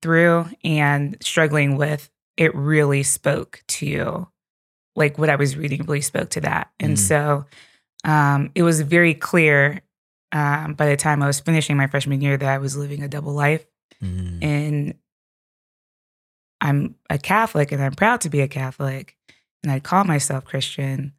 through 0.02 0.48
and 0.64 1.18
struggling 1.22 1.76
with, 1.76 2.10
it 2.38 2.56
really 2.56 3.04
spoke 3.04 3.62
to 3.68 4.28
like 4.96 5.18
what 5.18 5.30
I 5.30 5.36
was 5.36 5.58
reading 5.58 5.84
really 5.84 6.02
spoke 6.02 6.30
to 6.32 6.42
that. 6.42 6.72
And 6.80 6.96
Mm. 6.96 7.00
so 7.00 7.46
um, 8.06 8.52
it 8.56 8.64
was 8.64 8.80
very 8.82 9.14
clear 9.14 9.82
um, 10.32 10.74
by 10.74 10.88
the 10.90 10.98
time 10.98 11.22
I 11.24 11.28
was 11.28 11.40
finishing 11.40 11.78
my 11.78 11.88
freshman 11.88 12.22
year 12.22 12.38
that 12.38 12.50
I 12.50 12.58
was 12.60 12.78
living 12.78 13.04
a 13.04 13.08
double 13.08 13.34
life. 13.34 13.66
Mm. 14.04 14.44
And 14.44 14.94
I'm 16.62 16.96
a 17.10 17.18
Catholic 17.18 17.72
and 17.72 17.82
I'm 17.82 17.94
proud 17.94 18.22
to 18.22 18.30
be 18.30 18.42
a 18.42 18.48
Catholic 18.48 19.16
and 19.64 19.72
I 19.72 19.80
call 19.80 20.04
myself 20.04 20.46
Christian, 20.46 21.14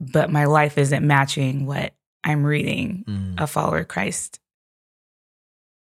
but 0.00 0.30
my 0.30 0.44
life 0.46 0.76
isn't 0.78 1.06
matching 1.06 1.66
what 1.66 1.94
I'm 2.24 2.44
reading 2.44 3.04
Mm. 3.08 3.40
a 3.40 3.46
follower 3.46 3.78
of 3.80 3.88
Christ 3.88 4.38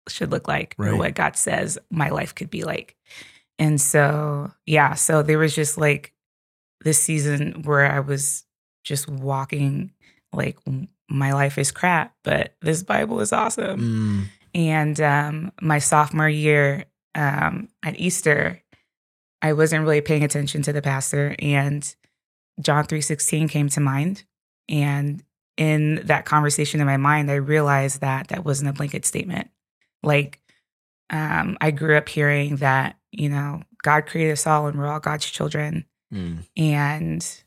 should 0.09 0.31
look 0.31 0.49
like 0.49 0.75
or 0.79 0.97
what 0.97 1.15
God 1.15 1.37
says 1.37 1.79
my 1.91 2.11
life 2.11 2.35
could 2.35 2.51
be 2.51 2.65
like. 2.65 2.97
And 3.59 3.81
so, 3.81 4.51
yeah, 4.67 4.95
so 4.95 5.23
there 5.23 5.39
was 5.39 5.55
just 5.55 5.79
like 5.79 6.13
this 6.85 6.99
season 7.01 7.63
where 7.63 7.87
I 7.91 8.01
was 8.01 8.45
just 8.83 9.09
walking 9.09 9.93
like 10.33 10.59
"M- 10.67 10.89
my 11.09 11.33
life 11.33 11.59
is 11.59 11.71
crap, 11.71 12.15
but 12.25 12.55
this 12.63 12.83
Bible 12.83 13.21
is 13.21 13.33
awesome. 13.33 13.81
Mm. 13.81 14.25
And 14.55 15.01
um, 15.01 15.53
my 15.61 15.79
sophomore 15.79 16.29
year 16.29 16.85
um, 17.15 17.69
at 17.83 17.99
Easter, 17.99 18.63
I 19.41 19.53
wasn't 19.55 19.83
really 19.85 20.01
paying 20.01 20.25
attention 20.25 20.63
to 20.63 20.73
the 20.73 20.83
pastor, 20.83 21.35
and 21.39 21.95
John 22.61 22.85
three 22.85 23.01
sixteen 23.01 23.49
came 23.49 23.69
to 23.71 23.81
mind. 23.81 24.25
And 24.69 25.23
in 25.57 25.97
that 26.07 26.25
conversation 26.25 26.81
in 26.81 26.87
my 26.87 26.97
mind, 26.97 27.31
I 27.31 27.35
realized 27.35 28.01
that 28.01 28.29
that 28.29 28.45
wasn't 28.45 28.71
a 28.71 28.73
blanket 28.73 29.05
statement. 29.05 29.49
Like 30.03 30.41
um, 31.11 31.59
I 31.61 31.71
grew 31.73 31.97
up 31.97 32.09
hearing 32.09 32.57
that, 32.57 32.97
you 33.11 33.29
know, 33.29 33.63
God 33.83 34.07
created 34.07 34.33
us 34.33 34.47
all 34.47 34.67
and 34.67 34.79
we're 34.79 34.87
all 34.87 35.01
God's 35.01 35.27
children. 35.27 35.85
Mm. 36.13 36.47
And 36.57 37.43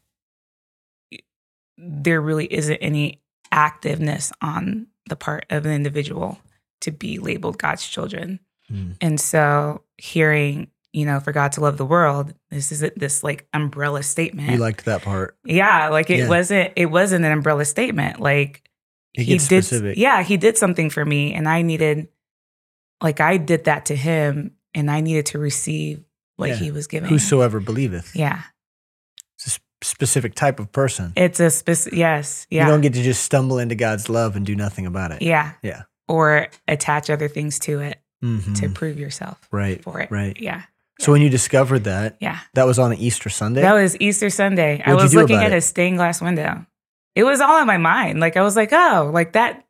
there 1.77 2.21
really 2.21 2.45
isn't 2.53 2.77
any 2.77 3.21
activeness 3.55 4.31
on 4.41 4.87
the 5.09 5.15
part 5.15 5.45
of 5.49 5.65
an 5.65 5.71
individual 5.71 6.39
to 6.81 6.91
be 6.91 7.17
labeled 7.19 7.57
God's 7.57 7.87
children. 7.87 8.39
Mm. 8.71 8.97
And 9.01 9.19
so 9.19 9.83
hearing, 9.97 10.67
you 10.91 11.05
know, 11.05 11.19
for 11.19 11.31
God 11.31 11.53
to 11.53 11.61
love 11.61 11.77
the 11.77 11.85
world, 11.85 12.33
this 12.51 12.71
isn't 12.71 12.99
this 12.99 13.23
like 13.23 13.47
umbrella 13.53 14.03
statement. 14.03 14.51
You 14.51 14.57
liked 14.57 14.85
that 14.85 15.01
part. 15.03 15.37
yeah, 15.45 15.89
like 15.89 16.09
it 16.09 16.19
Yeah. 16.19 16.29
wasn't 16.29 16.73
it 16.75 16.87
wasn't 16.87 17.23
an 17.25 17.31
umbrella 17.31 17.65
statement. 17.65 18.19
Like 18.19 18.63
gets 19.15 19.47
did 19.47 19.63
specific. 19.63 19.97
yeah, 19.97 20.21
he 20.23 20.35
did 20.37 20.57
something 20.57 20.89
for 20.89 21.05
me 21.05 21.33
and 21.33 21.47
I 21.47 21.61
needed 21.61 22.07
like 23.01 23.21
I 23.21 23.37
did 23.37 23.65
that 23.65 23.85
to 23.85 23.95
him 23.95 24.51
and 24.73 24.89
I 24.91 24.99
needed 25.01 25.27
to 25.27 25.39
receive 25.39 26.03
what 26.37 26.49
Yeah. 26.49 26.55
he 26.55 26.71
was 26.71 26.87
giving. 26.87 27.09
Whosoever 27.09 27.59
believeth. 27.61 28.15
yeah. 28.15 28.41
It's 29.81 29.89
a 29.89 29.91
s- 29.91 29.91
specific 29.91 30.35
type 30.35 30.59
of 30.59 30.71
person. 30.71 31.13
It's 31.15 31.39
a 31.39 31.49
specific 31.49 31.97
yes, 31.99 32.47
yeah. 32.49 32.65
You 32.65 32.71
don't 32.71 32.81
get 32.81 32.93
to 32.93 33.03
just 33.03 33.23
stumble 33.23 33.59
into 33.59 33.75
God's 33.75 34.09
love 34.09 34.35
and 34.35 34.45
do 34.45 34.55
nothing 34.55 34.85
about 34.85 35.11
it. 35.11 35.21
yeah. 35.21 35.53
Yeah. 35.61 35.83
Or 36.07 36.47
attach 36.67 37.09
other 37.09 37.27
things 37.27 37.57
to 37.59 37.79
it 37.79 37.99
Mhm. 38.23 38.55
to 38.61 38.69
prove 38.69 38.99
yourself 38.99 39.39
Right. 39.51 39.81
for 39.83 39.99
it. 39.99 40.11
right. 40.11 40.37
Yeah. 40.39 40.63
So 40.99 41.11
when 41.11 41.21
you 41.21 41.29
discovered 41.29 41.83
that, 41.85 42.15
Yeah. 42.19 42.37
that 42.53 42.65
was 42.65 42.79
on 42.79 42.93
Easter 42.93 43.29
Sunday. 43.29 43.61
That 43.61 43.73
was 43.73 43.97
Easter 43.99 44.29
Sunday. 44.29 44.81
I 44.85 44.93
What'd 44.93 45.11
you 45.11 45.19
was 45.19 45.29
looking 45.29 45.43
at 45.43 45.51
it? 45.51 45.57
a 45.57 45.61
stained 45.61 45.97
glass 45.97 46.21
window. 46.21 46.65
It 47.15 47.23
was 47.23 47.41
all 47.41 47.59
in 47.59 47.67
my 47.67 47.77
mind. 47.77 48.19
Like 48.19 48.37
I 48.37 48.41
was 48.43 48.55
like, 48.55 48.71
oh, 48.71 49.09
like 49.13 49.33
that, 49.33 49.65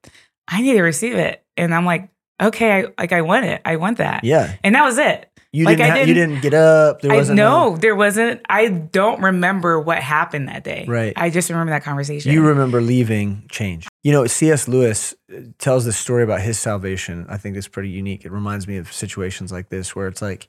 I 0.48 0.62
need 0.62 0.74
to 0.74 0.82
receive 0.84 1.16
it. 1.16 1.44
And 1.58 1.74
I'm 1.74 1.86
like, 1.86 2.10
okay, 2.42 2.72
I 2.72 2.86
like 3.00 3.12
I 3.14 3.22
want 3.22 3.46
it. 3.46 3.62
I 3.66 3.78
want 3.78 3.98
that. 3.98 4.24
yeah. 4.24 4.54
And 4.64 4.76
that 4.76 4.84
was 4.84 4.98
it. 5.00 5.30
You 5.56 5.66
Like, 5.66 5.78
didn't. 5.78 5.92
I 5.92 5.96
ha- 5.96 6.00
you 6.04 6.14
didn't- 6.14 6.30
didn't 6.30 6.42
get 6.44 6.54
up. 6.54 7.02
There 7.02 7.14
wasn't. 7.14 7.38
no, 7.38 7.78
there 7.78 7.96
wasn't. 7.96 8.42
I 8.50 8.68
don't 8.68 9.22
remember 9.22 9.80
what 9.80 10.00
happened 10.00 10.50
that 10.50 10.64
day. 10.64 10.86
Right. 10.88 11.14
I 11.16 11.30
just 11.30 11.50
remember 11.50 11.72
that 11.72 11.84
conversation. 11.84 12.32
You 12.34 12.46
remember 12.46 12.82
leaving 12.82 13.44
change. 13.50 13.88
You 14.04 14.12
know, 14.12 14.28
C.S. 14.28 14.68
Lewis 14.68 15.14
uh, 15.34 15.38
tells 15.60 15.86
this 15.86 15.98
story 15.98 16.24
about 16.24 16.42
his 16.42 16.60
salvation. 16.60 17.26
I 17.30 17.38
think 17.38 17.56
it's 17.58 17.68
pretty 17.68 17.90
unique. 17.90 18.26
It 18.26 18.32
reminds 18.32 18.68
me 18.68 18.78
of 18.78 18.92
situations 18.92 19.52
like 19.52 19.70
this 19.70 19.96
where 19.96 20.08
it's 20.08 20.22
like 20.22 20.48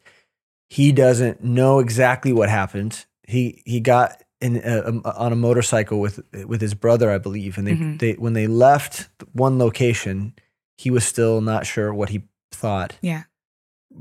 he 0.69 0.91
doesn't 0.93 1.45
know 1.45 1.79
exactly 1.79 2.33
what 2.33 2.49
happened. 2.49 3.07
He 3.23 3.63
he 3.65 3.81
got 3.81 4.23
in 4.41 4.57
a, 4.65 5.01
a- 5.05 5.17
on 5.17 5.33
a 5.33 5.37
motorcycle 5.37 6.01
with 6.01 6.21
with 6.47 6.61
his 6.61 6.75
brother, 6.75 7.11
I 7.11 7.19
believe, 7.19 7.57
and 7.59 7.67
they, 7.67 7.73
Mhm. 7.75 7.99
they 8.01 8.13
when 8.15 8.33
they 8.33 8.47
left 8.47 9.09
one 9.33 9.59
location, 9.59 10.35
he 10.77 10.91
was 10.91 11.05
still 11.05 11.41
not 11.41 11.65
sure 11.67 11.95
what 11.95 12.09
he 12.11 12.25
thought. 12.53 12.97
Yeah. 13.01 13.23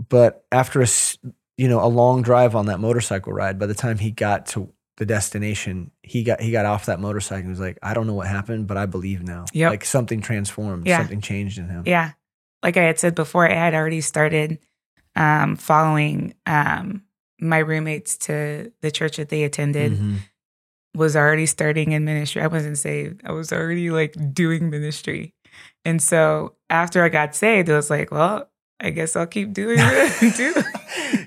But 0.10 0.46
after 0.52 0.82
a 0.82 0.88
you 1.58 1.68
know 1.70 1.84
a 1.84 1.88
long 1.88 2.22
drive 2.22 2.56
on 2.56 2.66
that 2.68 2.80
motorcycle 2.80 3.32
ride, 3.34 3.58
by 3.60 3.66
the 3.66 3.74
time 3.74 3.98
he 3.98 4.12
got 4.12 4.46
to 4.48 4.72
the 4.98 5.06
destination, 5.06 5.92
he 6.04 6.24
got 6.24 6.42
he 6.42 6.52
got 6.52 6.66
off 6.66 6.86
that 6.88 7.00
motorcycle 7.00 7.42
and 7.42 7.50
was 7.50 7.60
like, 7.60 7.78
I 7.82 7.94
don't 7.94 8.08
know 8.08 8.14
what 8.14 8.28
happened, 8.28 8.68
but 8.68 8.78
I 8.78 8.86
believe 8.86 9.24
now. 9.24 9.46
Yep. 9.54 9.70
Like 9.72 9.86
something 9.86 10.22
transformed, 10.22 10.88
Yeah. 10.88 11.00
something 11.00 11.22
changed 11.22 11.58
in 11.58 11.68
him. 11.70 11.84
Yeah. 11.86 12.12
Like 12.64 12.78
I 12.78 12.84
had 12.84 13.00
said 13.00 13.16
before, 13.16 13.50
I 13.50 13.54
had 13.54 13.74
already 13.74 14.02
started 14.02 14.60
um, 15.16 15.56
following 15.56 16.34
um, 16.46 17.04
my 17.40 17.60
roommates 17.60 18.18
to 18.18 18.72
the 18.82 18.92
church 18.92 19.18
that 19.18 19.30
they 19.30 19.44
attended. 19.44 19.94
Mhm. 19.94 20.18
was 20.96 21.16
already 21.18 21.46
starting 21.46 21.92
in 21.92 22.06
ministry. 22.06 22.42
I 22.42 22.48
wasn't 22.48 22.78
saved. 22.78 23.20
I 23.26 23.34
was 23.34 23.52
already 23.52 23.92
like 23.92 24.16
doing 24.34 24.70
ministry. 24.70 25.34
And 25.84 26.02
so 26.02 26.56
after 26.70 27.04
I 27.04 27.10
got 27.10 27.36
saved, 27.36 27.68
it 27.68 27.76
was 27.76 27.90
like, 27.90 28.12
well, 28.12 28.50
I 28.80 28.90
guess 28.90 29.16
I'll 29.16 29.28
keep 29.28 29.54
doing 29.54 29.78
it. 29.80 30.36
do. 30.38 30.54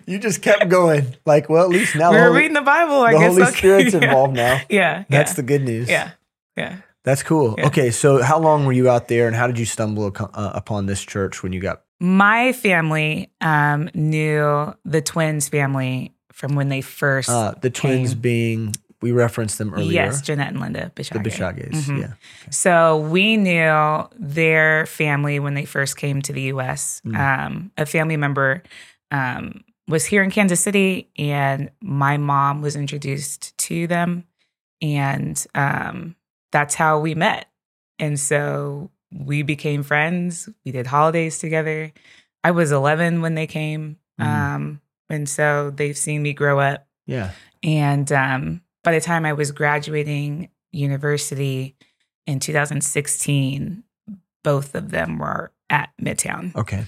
you 0.07 0.19
just 0.19 0.43
kept 0.43 0.69
going. 0.69 1.17
Like, 1.25 1.49
well, 1.49 1.64
at 1.64 1.71
least 1.71 1.97
now 1.97 2.12
were 2.12 2.25
Holy, 2.25 2.38
reading 2.38 2.55
the 2.55 2.61
Bible. 2.61 3.00
I 3.00 3.12
the 3.12 3.19
guess 3.19 3.31
Holy 3.31 3.43
I'll 3.43 3.52
Spirit's 3.52 3.93
keep, 3.93 4.02
yeah. 4.02 4.09
involved 4.09 4.35
now. 4.35 4.61
Yeah. 4.69 5.05
That's 5.09 5.33
yeah, 5.33 5.37
the 5.37 5.43
good 5.43 5.62
news. 5.62 5.88
yeah. 5.88 6.11
Yeah. 6.57 6.76
That's 7.05 7.23
cool. 7.23 7.55
Yeah. 7.57 7.69
Okay, 7.69 7.90
so 7.90 8.23
how 8.23 8.38
long 8.38 8.67
were 8.67 8.73
you 8.73 8.90
out 8.90 9.09
there, 9.09 9.28
and 9.28 9.35
how 9.35 9.47
did 9.47 9.59
you 9.59 9.64
stumble 9.64 10.12
uh, 10.14 10.52
upon 10.55 10.87
this 10.87 11.02
church 11.02 11.43
when 11.43 11.52
you 11.55 11.61
got? 11.61 11.83
My 12.00 12.52
family 12.52 13.31
um, 13.40 13.88
knew 13.95 14.75
the 14.85 15.00
twins 15.00 15.49
family 15.49 16.14
from 16.33 16.55
when 16.55 16.69
they 16.69 16.83
first. 16.83 17.31
Uh, 17.31 17.55
the 17.61 17.71
twins 17.71 18.11
came. 18.11 18.21
being 18.21 18.75
we 19.00 19.12
referenced 19.12 19.59
them 19.59 19.73
earlier. 19.75 19.93
Yes, 19.93 20.21
Jeanette 20.23 20.49
and 20.49 20.61
Linda 20.61 20.90
the 20.95 21.02
Bishage. 21.02 21.23
Bishages. 21.23 21.88
Mhm. 21.88 22.00
Yeah. 22.00 22.12
So 22.50 22.99
we 22.99 23.37
knew 23.37 24.09
their 24.19 24.87
family 24.87 25.38
when 25.38 25.55
they 25.55 25.64
first 25.64 25.97
came 25.97 26.21
to 26.23 26.33
the 26.33 26.43
US. 26.55 27.00
Mm. 27.05 27.17
Um, 27.19 27.71
a 27.76 27.87
family 27.87 28.17
member 28.17 28.62
um, 29.11 29.62
was 29.87 30.05
here 30.05 30.23
in 30.23 30.31
Kansas 30.31 30.61
City, 30.61 31.09
and 31.17 31.71
my 31.81 32.17
mom 32.17 32.61
was 32.61 32.76
introduced 32.76 33.57
to 33.59 33.87
them. 33.87 34.25
And 34.83 35.45
um, 35.55 36.14
that's 36.52 36.75
how 36.75 36.99
we 37.00 37.14
met. 37.14 37.47
And 37.99 38.19
so 38.19 38.90
we 39.12 39.43
became 39.43 39.83
friends. 39.83 40.49
We 40.64 40.73
did 40.73 40.87
holidays 40.87 41.38
together. 41.38 41.93
I 42.45 42.50
was 42.50 42.71
11 42.73 43.23
when 43.23 43.35
they 43.35 43.47
came. 43.47 43.97
Mhm. 44.21 44.25
Um, 44.26 44.81
and 45.09 45.28
so 45.28 45.71
they've 45.75 45.97
seen 45.97 46.23
me 46.23 46.33
grow 46.33 46.61
up. 46.61 46.87
Yeah. 47.07 47.31
And 47.62 48.11
um, 48.12 48.61
by 48.88 48.95
the 48.95 49.02
time 49.02 49.26
I 49.26 49.35
was 49.35 49.52
graduating 49.52 50.49
university 50.73 51.76
in 52.26 52.40
2016, 52.40 53.83
both 54.42 54.75
of 54.75 54.90
them 54.90 55.18
were 55.18 55.52
at 55.68 55.90
Midtown. 56.00 56.57
Okay. 56.57 56.87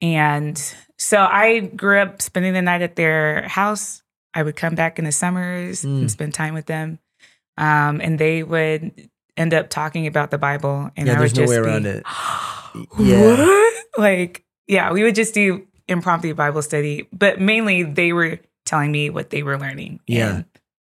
And 0.00 0.56
so 0.96 1.18
I 1.18 1.60
grew 1.60 1.98
up 1.98 2.22
spending 2.22 2.54
the 2.54 2.62
night 2.62 2.80
at 2.80 2.96
their 2.96 3.46
house. 3.48 4.02
I 4.32 4.42
would 4.42 4.56
come 4.56 4.74
back 4.74 4.98
in 4.98 5.04
the 5.04 5.12
summers 5.12 5.82
Mm. 5.82 5.98
and 6.00 6.10
spend 6.10 6.32
time 6.32 6.54
with 6.54 6.64
them. 6.64 6.98
Um, 7.58 8.00
and 8.00 8.18
they 8.18 8.42
would 8.42 9.10
end 9.36 9.52
up 9.52 9.68
talking 9.68 10.06
about 10.06 10.30
the 10.30 10.38
Bible. 10.38 10.90
And 10.96 11.06
Yeah, 11.06 11.16
I 11.16 11.18
there's 11.18 11.32
would 11.32 11.40
no 11.40 11.42
just 11.42 11.50
way 11.50 11.62
be, 11.62 11.68
around 11.68 11.84
it. 11.86 12.02
yeah. 12.98 13.36
Yeah. 13.36 13.70
Like, 13.98 14.42
yeah, 14.66 14.90
we 14.90 15.02
would 15.02 15.14
just 15.14 15.34
do 15.34 15.66
impromptu 15.86 16.32
Bible 16.32 16.62
study, 16.62 17.08
but 17.12 17.38
mainly 17.42 17.82
they 17.82 18.14
were 18.14 18.38
telling 18.64 18.90
me 18.90 19.10
what 19.10 19.28
they 19.28 19.42
were 19.42 19.58
learning. 19.58 20.00
Yeah. 20.06 20.36
in- 20.36 20.44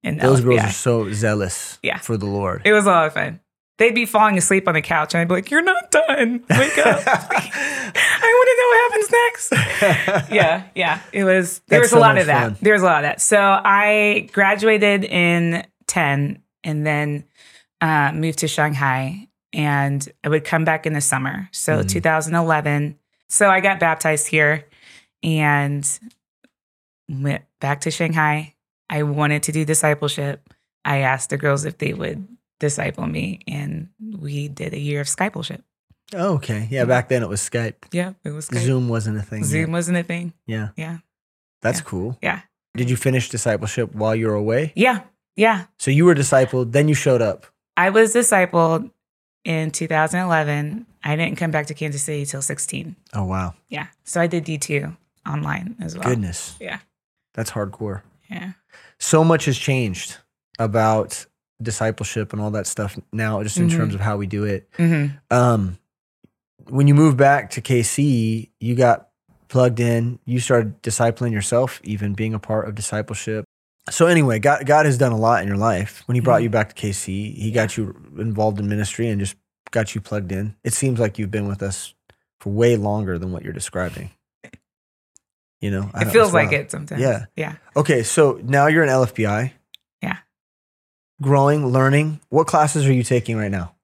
in 0.03 0.17
Those 0.17 0.41
girls 0.41 0.61
are 0.61 0.69
so 0.71 1.11
zealous. 1.11 1.79
Yeah. 1.83 1.97
For 1.99 2.17
the 2.17 2.25
Lord. 2.25 2.61
It 2.65 2.73
was 2.73 2.85
a 2.85 2.89
lot 2.89 3.07
of 3.07 3.13
fun. 3.13 3.39
They'd 3.77 3.95
be 3.95 4.05
falling 4.05 4.37
asleep 4.37 4.67
on 4.67 4.73
the 4.73 4.81
couch, 4.81 5.13
and 5.13 5.21
I'd 5.21 5.29
be 5.29 5.35
like, 5.35 5.49
"You're 5.51 5.61
not 5.61 5.89
done. 5.89 6.43
Wake 6.49 6.77
up! 6.79 7.01
I 7.07 8.33
want 8.35 8.49
to 8.49 8.55
know 8.57 8.67
what 8.67 8.91
happens 8.91 9.11
next." 9.11 10.31
Yeah, 10.33 10.63
yeah. 10.75 10.99
It 11.13 11.23
was. 11.23 11.59
There 11.67 11.79
That's 11.79 11.83
was 11.85 11.91
a 11.93 11.95
so 11.95 11.99
lot 12.01 12.17
of 12.17 12.25
that. 12.25 12.41
fun. 12.43 12.57
There 12.61 12.73
was 12.73 12.81
a 12.81 12.85
lot 12.85 12.97
of 12.97 13.03
that. 13.03 13.21
So 13.21 13.39
I 13.39 14.27
graduated 14.33 15.05
in 15.05 15.65
ten, 15.87 16.41
and 16.63 16.85
then 16.85 17.23
uh, 17.79 18.11
moved 18.13 18.39
to 18.39 18.49
Shanghai, 18.49 19.29
and 19.53 20.05
I 20.25 20.29
would 20.29 20.43
come 20.43 20.65
back 20.65 20.85
in 20.85 20.91
the 20.91 20.99
summer. 21.01 21.47
So 21.53 21.77
Mhm. 21.81 21.89
2011. 21.89 22.99
So 23.29 23.49
I 23.49 23.61
got 23.61 23.79
baptized 23.79 24.27
here, 24.27 24.65
and 25.23 25.87
went 27.07 27.43
back 27.61 27.81
to 27.81 27.91
Shanghai. 27.91 28.55
I 28.89 29.03
wanted 29.03 29.43
to 29.43 29.51
do 29.51 29.65
discipleship. 29.65 30.49
I 30.85 30.99
asked 30.99 31.29
the 31.29 31.37
girls 31.37 31.65
if 31.65 31.77
they 31.77 31.93
would 31.93 32.27
disciple 32.59 33.05
me, 33.07 33.39
and 33.47 33.89
we 33.99 34.47
did 34.47 34.73
a 34.73 34.79
year 34.79 35.01
of 35.01 35.07
Skypleship. 35.07 35.61
Oh, 36.13 36.35
okay. 36.35 36.67
Yeah. 36.71 36.85
Back 36.85 37.09
then 37.09 37.21
it 37.21 37.29
was 37.29 37.39
Skype. 37.41 37.75
Yeah, 37.91 38.13
it 38.23 38.31
was 38.31 38.49
Skype. 38.49 38.59
Zoom 38.65 38.89
wasn't 38.89 39.17
a 39.17 39.21
thing. 39.21 39.39
yet. 39.39 39.47
Zoom 39.47 39.71
wasn't 39.71 39.97
a 39.97 40.03
thing. 40.03 40.33
Yeah. 40.47 40.69
Yeah. 40.75 40.97
That's 41.61 41.79
Yeah. 41.79 41.85
cool. 41.85 42.17
Yeah. 42.21 42.41
Did 42.75 42.89
you 42.89 42.95
finish 42.97 43.29
discipleship 43.29 43.93
while 43.93 44.15
you 44.15 44.27
were 44.27 44.33
away? 44.35 44.71
Yeah, 44.75 45.01
yeah. 45.35 45.65
So 45.77 45.91
you 45.91 46.05
were 46.05 46.15
discipled, 46.15 46.71
then 46.71 46.87
you 46.87 46.93
showed 46.95 47.21
up. 47.21 47.45
I 47.77 47.89
was 47.89 48.13
discipled 48.13 48.89
in 49.43 49.71
2011. 49.71 50.85
I 51.03 51.15
didn't 51.15 51.37
come 51.37 51.51
back 51.51 51.65
to 51.67 51.73
Kansas 51.73 52.03
City 52.03 52.25
till 52.25 52.41
16. 52.41 52.95
Oh 53.13 53.23
wow. 53.25 53.53
Yeah, 53.69 53.87
so 54.03 54.21
I 54.21 54.27
did 54.27 54.45
D2 54.45 54.95
online 55.27 55.75
as 55.81 55.95
well. 55.97 56.07
Goodness. 56.07 56.55
Yeah, 56.59 56.79
That's 57.33 57.51
hardcore. 57.51 58.01
Yeah. 58.29 58.51
So 58.99 59.23
much 59.23 59.45
has 59.45 59.57
changed 59.57 60.17
about 60.59 61.25
discipleship 61.61 62.31
and 62.33 62.41
all 62.41 62.51
that 62.51 62.67
stuff 62.67 62.97
now, 63.11 63.41
just 63.43 63.57
in 63.57 63.67
Mhm. 63.67 63.77
terms 63.77 63.95
of 63.95 64.01
how 64.01 64.17
we 64.17 64.27
do 64.27 64.43
it. 64.45 64.69
hmm 64.77 65.07
Um, 65.31 65.77
when 66.69 66.87
you 66.87 66.93
moved 66.95 67.17
back 67.17 67.49
to 67.51 67.61
KC, 67.61 68.51
you 68.59 68.75
got 68.75 69.09
plugged 69.47 69.79
in. 69.79 70.19
You 70.25 70.39
started 70.39 70.81
discipling 70.83 71.31
yourself, 71.31 71.79
even 71.83 72.13
being 72.13 72.33
a 72.33 72.39
part 72.39 72.67
of 72.67 72.75
discipleship. 72.75 73.45
So 73.89 74.05
anyway, 74.05 74.39
God, 74.39 74.65
God 74.65 74.85
has 74.85 74.97
done 74.97 75.11
a 75.11 75.17
lot 75.17 75.41
in 75.41 75.47
your 75.47 75.57
life. 75.57 76.03
When 76.05 76.15
He 76.15 76.21
brought 76.21 76.41
Mhm. 76.41 76.43
you 76.43 76.49
back 76.49 76.69
to 76.69 76.75
KC, 76.75 77.31
He 77.33 77.51
got 77.51 77.75
you 77.77 77.95
involved 78.19 78.59
in 78.59 78.67
ministry 78.69 79.07
and 79.09 79.19
just 79.19 79.35
got 79.71 79.95
you 79.95 80.01
plugged 80.01 80.31
in. 80.31 80.55
It 80.63 80.73
seems 80.73 80.99
like 80.99 81.17
you've 81.17 81.31
been 81.31 81.47
with 81.47 81.63
us 81.63 81.93
for 82.39 82.51
way 82.51 82.75
longer 82.75 83.17
than 83.17 83.31
what 83.31 83.43
you're 83.43 83.53
describing. 83.53 84.11
You 85.61 85.71
know, 85.71 85.89
I 85.93 86.03
It 86.03 86.11
feels 86.11 86.33
like 86.33 86.51
it 86.53 86.71
sometimes. 86.71 87.01
Yeah. 87.01 87.25
yeah. 87.35 87.55
Okay, 87.75 88.03
so 88.03 88.39
now 88.43 88.67
you're 88.67 88.83
in 88.83 88.89
LFBI. 88.89 89.51
Yeah. 90.01 90.17
Growing, 91.21 91.67
learning. 91.67 92.21
What 92.29 92.47
classes 92.47 92.87
are 92.87 92.93
you 92.93 93.03
taking 93.03 93.35
right 93.37 93.51
now? 93.51 93.75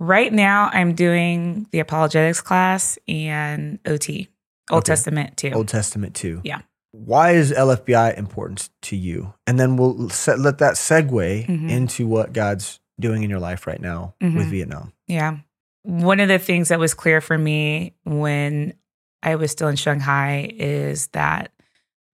Right 0.00 0.32
now, 0.32 0.70
I'm 0.72 0.94
doing 0.94 1.66
the 1.70 1.78
apologetics 1.78 2.40
class 2.40 2.98
and 3.06 3.78
OT. 3.86 4.28
Old 4.70 4.82
Okay. 4.82 4.86
Testament 4.92 5.36
too. 5.36 5.50
Old 5.50 5.68
Testament 5.68 6.14
too. 6.14 6.40
Yeah. 6.42 6.62
Why 6.92 7.32
is 7.32 7.52
LFBI 7.52 8.16
important 8.18 8.68
to 8.82 8.96
you? 8.96 9.34
And 9.46 9.60
then 9.60 9.76
we'll 9.76 10.08
set, 10.08 10.40
let 10.40 10.58
that 10.58 10.74
segue 10.74 11.46
Mhm. 11.46 11.70
into 11.70 12.06
what 12.08 12.32
God's 12.32 12.80
doing 12.98 13.22
in 13.22 13.30
your 13.30 13.38
life 13.38 13.66
right 13.68 13.80
now 13.80 14.14
with 14.20 14.32
Mhm. 14.34 14.50
Vietnam. 14.50 14.92
Yeah. 15.06 15.38
One 15.82 16.18
of 16.18 16.28
the 16.28 16.38
things 16.38 16.68
that 16.68 16.78
was 16.80 16.92
clear 16.94 17.20
for 17.20 17.38
me 17.38 17.94
when 18.04 18.74
I 19.22 19.36
was 19.36 19.50
still 19.50 19.68
in 19.68 19.76
Shanghai 19.76 20.50
is 20.54 21.08
that 21.08 21.52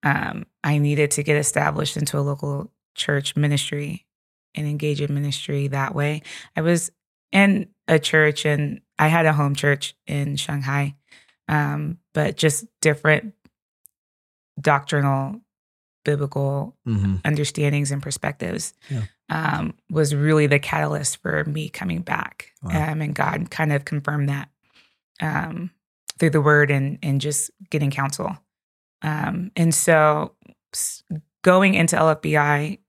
um, 0.03 0.45
I 0.63 0.77
needed 0.77 1.11
to 1.11 1.23
get 1.23 1.37
established 1.37 1.97
into 1.97 2.17
a 2.17 2.21
local 2.21 2.71
church 2.95 3.35
ministry 3.35 4.05
and 4.55 4.67
engage 4.67 5.01
in 5.01 5.13
ministry 5.13 5.67
that 5.69 5.95
way. 5.95 6.21
I 6.55 6.61
was 6.61 6.91
in 7.31 7.69
a 7.87 7.99
church 7.99 8.45
and 8.45 8.81
I 8.99 9.07
had 9.07 9.25
a 9.25 9.33
home 9.33 9.55
church 9.55 9.95
in 10.07 10.35
Shanghai, 10.35 10.95
um, 11.47 11.97
but 12.13 12.35
just 12.37 12.65
different 12.81 13.33
doctrinal, 14.59 15.41
biblical 16.03 16.75
Mm-hmm. 16.87 17.15
understandings 17.25 17.91
and 17.91 18.01
perspectives 18.01 18.73
Yeah. 18.89 19.03
um, 19.29 19.73
was 19.89 20.15
really 20.15 20.47
the 20.47 20.57
catalyst 20.59 21.17
for 21.17 21.43
me 21.43 21.67
coming 21.67 22.01
back. 22.01 22.53
Wow. 22.63 22.91
Um, 22.91 23.01
and 23.01 23.13
God 23.13 23.49
kind 23.51 23.73
of 23.73 23.83
confirmed 23.83 24.29
that 24.29 24.49
um, 25.19 25.71
through 26.19 26.31
the 26.31 26.41
word 26.41 26.71
and, 26.71 26.97
and 27.01 27.21
just 27.21 27.51
getting 27.69 27.91
counsel. 27.91 28.37
Um, 29.01 29.51
and 29.55 29.73
so 29.73 30.33
going 31.43 31.75
into 31.75 31.95
LFBI 31.95 32.79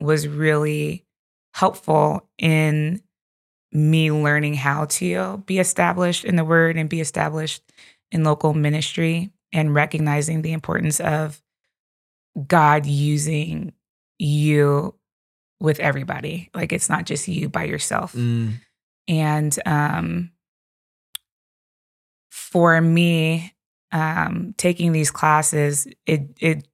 was 0.00 0.28
really 0.28 1.04
helpful 1.54 2.28
in 2.38 3.02
me 3.72 4.10
learning 4.10 4.54
how 4.54 4.86
to 4.86 5.42
be 5.46 5.58
established 5.58 6.24
in 6.24 6.36
the 6.36 6.44
word 6.44 6.76
and 6.76 6.88
be 6.88 7.00
established 7.00 7.62
in 8.10 8.24
local 8.24 8.54
ministry 8.54 9.30
and 9.52 9.74
recognizing 9.74 10.42
the 10.42 10.52
importance 10.52 11.00
of 11.00 11.42
God 12.46 12.86
using 12.86 13.72
you 14.18 14.94
with 15.60 15.80
everybody. 15.80 16.50
Like 16.54 16.72
it's 16.72 16.88
not 16.88 17.04
just 17.04 17.28
you 17.28 17.48
by 17.48 17.64
yourself. 17.64 18.12
Mm. 18.12 18.54
And 19.08 19.58
um, 19.66 20.30
for 22.30 22.80
me, 22.80 23.54
um, 23.92 24.54
taking 24.56 24.92
these 24.92 25.10
classes, 25.10 25.86
it 26.06 26.28
it 26.40 26.66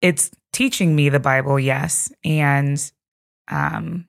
it's 0.00 0.30
teaching 0.52 0.96
me 0.96 1.08
the 1.08 1.20
Bible, 1.20 1.58
yes, 1.60 2.12
and 2.24 2.90
um, 3.48 4.06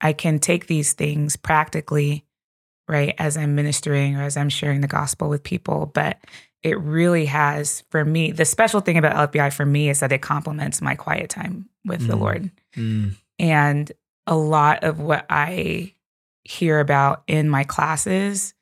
I 0.00 0.12
can 0.12 0.38
take 0.38 0.66
these 0.66 0.92
things 0.94 1.36
practically, 1.36 2.24
right, 2.88 3.14
as 3.18 3.36
I'm 3.36 3.54
ministering 3.54 4.16
or 4.16 4.22
as 4.22 4.36
I'm 4.36 4.48
sharing 4.48 4.80
the 4.80 4.88
gospel 4.88 5.28
with 5.28 5.42
people. 5.42 5.90
But 5.92 6.18
it 6.62 6.78
really 6.80 7.26
has, 7.26 7.84
for 7.90 8.04
me, 8.04 8.32
the 8.32 8.44
special 8.44 8.80
thing 8.80 8.96
about 8.98 9.30
LFBI 9.32 9.52
for 9.52 9.66
me 9.66 9.88
is 9.90 10.00
that 10.00 10.12
it 10.12 10.22
complements 10.22 10.80
my 10.80 10.94
quiet 10.94 11.30
time 11.30 11.68
with 11.84 12.06
the 12.06 12.14
Mm. 12.14 12.20
Lord. 12.20 12.50
Mm. 12.76 13.14
And 13.38 13.92
a 14.26 14.34
lot 14.36 14.82
of 14.82 14.98
what 14.98 15.26
I 15.28 15.94
hear 16.44 16.80
about 16.80 17.22
in 17.26 17.48
my 17.48 17.64
classes 17.64 18.54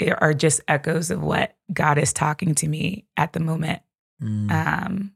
are 0.00 0.34
just 0.34 0.60
echoes 0.68 1.10
of 1.10 1.20
what 1.22 1.56
God 1.72 1.98
is 1.98 2.12
talking 2.12 2.54
to 2.56 2.68
me 2.68 3.06
at 3.16 3.32
the 3.32 3.40
moment 3.40 3.82
Mm. 4.22 4.50
um, 4.50 5.12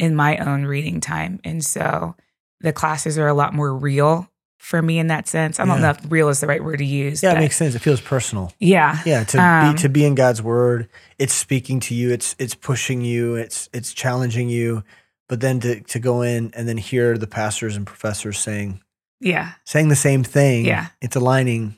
in 0.00 0.16
my 0.16 0.38
own 0.38 0.64
reading 0.64 1.00
time. 1.00 1.38
And 1.44 1.64
so 1.64 2.16
the 2.60 2.72
classes 2.72 3.16
are 3.16 3.28
a 3.28 3.34
lot 3.34 3.54
more 3.54 3.72
real 3.76 4.28
for 4.58 4.82
me 4.82 4.98
in 4.98 5.06
that 5.06 5.28
sense. 5.28 5.60
I 5.60 5.64
don't 5.64 5.76
Yeah. 5.76 5.82
know 5.82 5.90
if 5.90 6.00
real 6.10 6.28
is 6.28 6.40
the 6.40 6.48
right 6.48 6.62
word 6.62 6.78
to 6.78 6.84
use. 6.84 7.22
yeah, 7.22 7.32
it 7.34 7.38
makes 7.38 7.56
sense. 7.56 7.76
It 7.76 7.78
feels 7.78 8.00
personal. 8.00 8.52
yeah. 8.58 9.00
Yeah, 9.06 9.22
to 9.22 9.40
Um, 9.40 9.74
be 9.74 9.80
to 9.82 9.88
be 9.88 10.04
in 10.04 10.16
God's 10.16 10.42
word, 10.42 10.88
it's 11.18 11.32
speaking 11.32 11.78
to 11.80 11.94
you, 11.94 12.10
it's 12.12 12.34
it's 12.40 12.56
pushing 12.56 13.02
you, 13.02 13.36
it's 13.36 13.68
it's 13.72 13.92
challenging 13.94 14.48
you, 14.48 14.82
but 15.28 15.40
then 15.40 15.60
to 15.60 15.80
to 15.80 15.98
go 16.00 16.22
in 16.22 16.50
and 16.54 16.68
then 16.68 16.76
hear 16.76 17.16
the 17.16 17.28
pastors 17.28 17.76
and 17.76 17.86
professors 17.86 18.38
saying 18.40 18.80
Yeah. 19.20 19.52
saying 19.64 19.88
the 19.90 19.96
same 19.96 20.24
thing, 20.24 20.64
Yeah. 20.66 20.88
it's 21.00 21.14
aligning, 21.14 21.77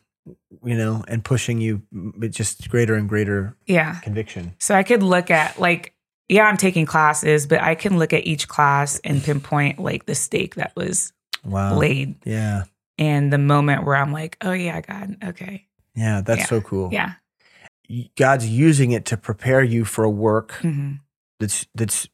you 0.64 0.76
know, 0.76 1.04
and 1.08 1.24
pushing 1.24 1.60
you 1.60 1.82
with 1.92 2.32
just 2.32 2.68
greater 2.68 2.94
and 2.94 3.08
greater 3.08 3.56
Yeah. 3.66 4.00
conviction. 4.00 4.54
So 4.58 4.74
I 4.74 4.82
could 4.82 5.02
look 5.02 5.30
at 5.30 5.58
like, 5.58 5.94
yeah, 6.28 6.44
I'm 6.44 6.56
taking 6.56 6.86
classes, 6.86 7.46
but 7.46 7.60
I 7.60 7.74
can 7.74 7.98
look 7.98 8.12
at 8.12 8.26
each 8.26 8.46
class 8.48 8.98
and 9.04 9.22
pinpoint 9.22 9.78
like 9.78 10.06
the 10.06 10.14
stake 10.14 10.54
that 10.56 10.72
was 10.76 11.12
Wow. 11.44 11.78
laid 11.78 12.14
Yeah. 12.24 12.64
and 12.98 13.32
the 13.32 13.38
moment 13.38 13.84
where 13.84 13.96
I'm 13.96 14.12
like, 14.12 14.36
oh 14.42 14.52
yeah, 14.52 14.80
God, 14.80 15.16
okay. 15.24 15.66
Yeah, 15.94 16.20
that's 16.20 16.40
Yeah. 16.42 16.46
so 16.46 16.60
cool. 16.60 16.90
Yeah. 16.92 17.14
God's 18.16 18.46
using 18.46 18.92
it 18.92 19.04
to 19.06 19.16
prepare 19.16 19.62
you 19.64 19.84
for 19.84 20.04
a 20.04 20.10
work 20.10 20.52
hmm 20.62 20.92
that's 21.40 21.66
that's 21.74 22.06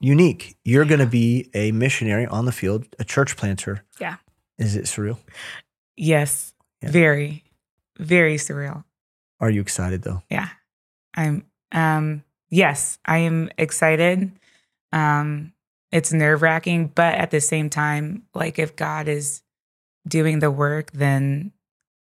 unique. 0.00 0.56
You're 0.64 0.84
going 0.84 0.98
to 1.00 1.06
be 1.06 1.48
a 1.54 1.70
missionary 1.72 2.26
on 2.26 2.44
the 2.44 2.52
field, 2.52 2.86
a 2.98 3.04
church 3.04 3.36
planter. 3.36 3.84
Yeah. 4.00 4.16
Is 4.58 4.74
it 4.76 4.84
surreal? 4.84 5.18
Yes. 5.96 6.53
Yeah. 6.84 6.90
Very, 6.90 7.44
very 7.98 8.36
surreal. 8.36 8.84
Are 9.40 9.50
you 9.50 9.60
excited 9.60 10.02
though? 10.02 10.22
Yeah. 10.30 10.48
I'm 11.14 11.44
um 11.72 12.22
yes, 12.50 12.98
I 13.04 13.18
am 13.18 13.50
excited. 13.58 14.30
Um 14.92 15.52
it's 15.92 16.12
nerve-wracking, 16.12 16.88
but 16.88 17.14
at 17.14 17.30
the 17.30 17.40
same 17.40 17.70
time, 17.70 18.24
like 18.34 18.58
if 18.58 18.74
God 18.74 19.06
is 19.08 19.42
doing 20.08 20.40
the 20.40 20.50
work, 20.50 20.90
then 20.92 21.52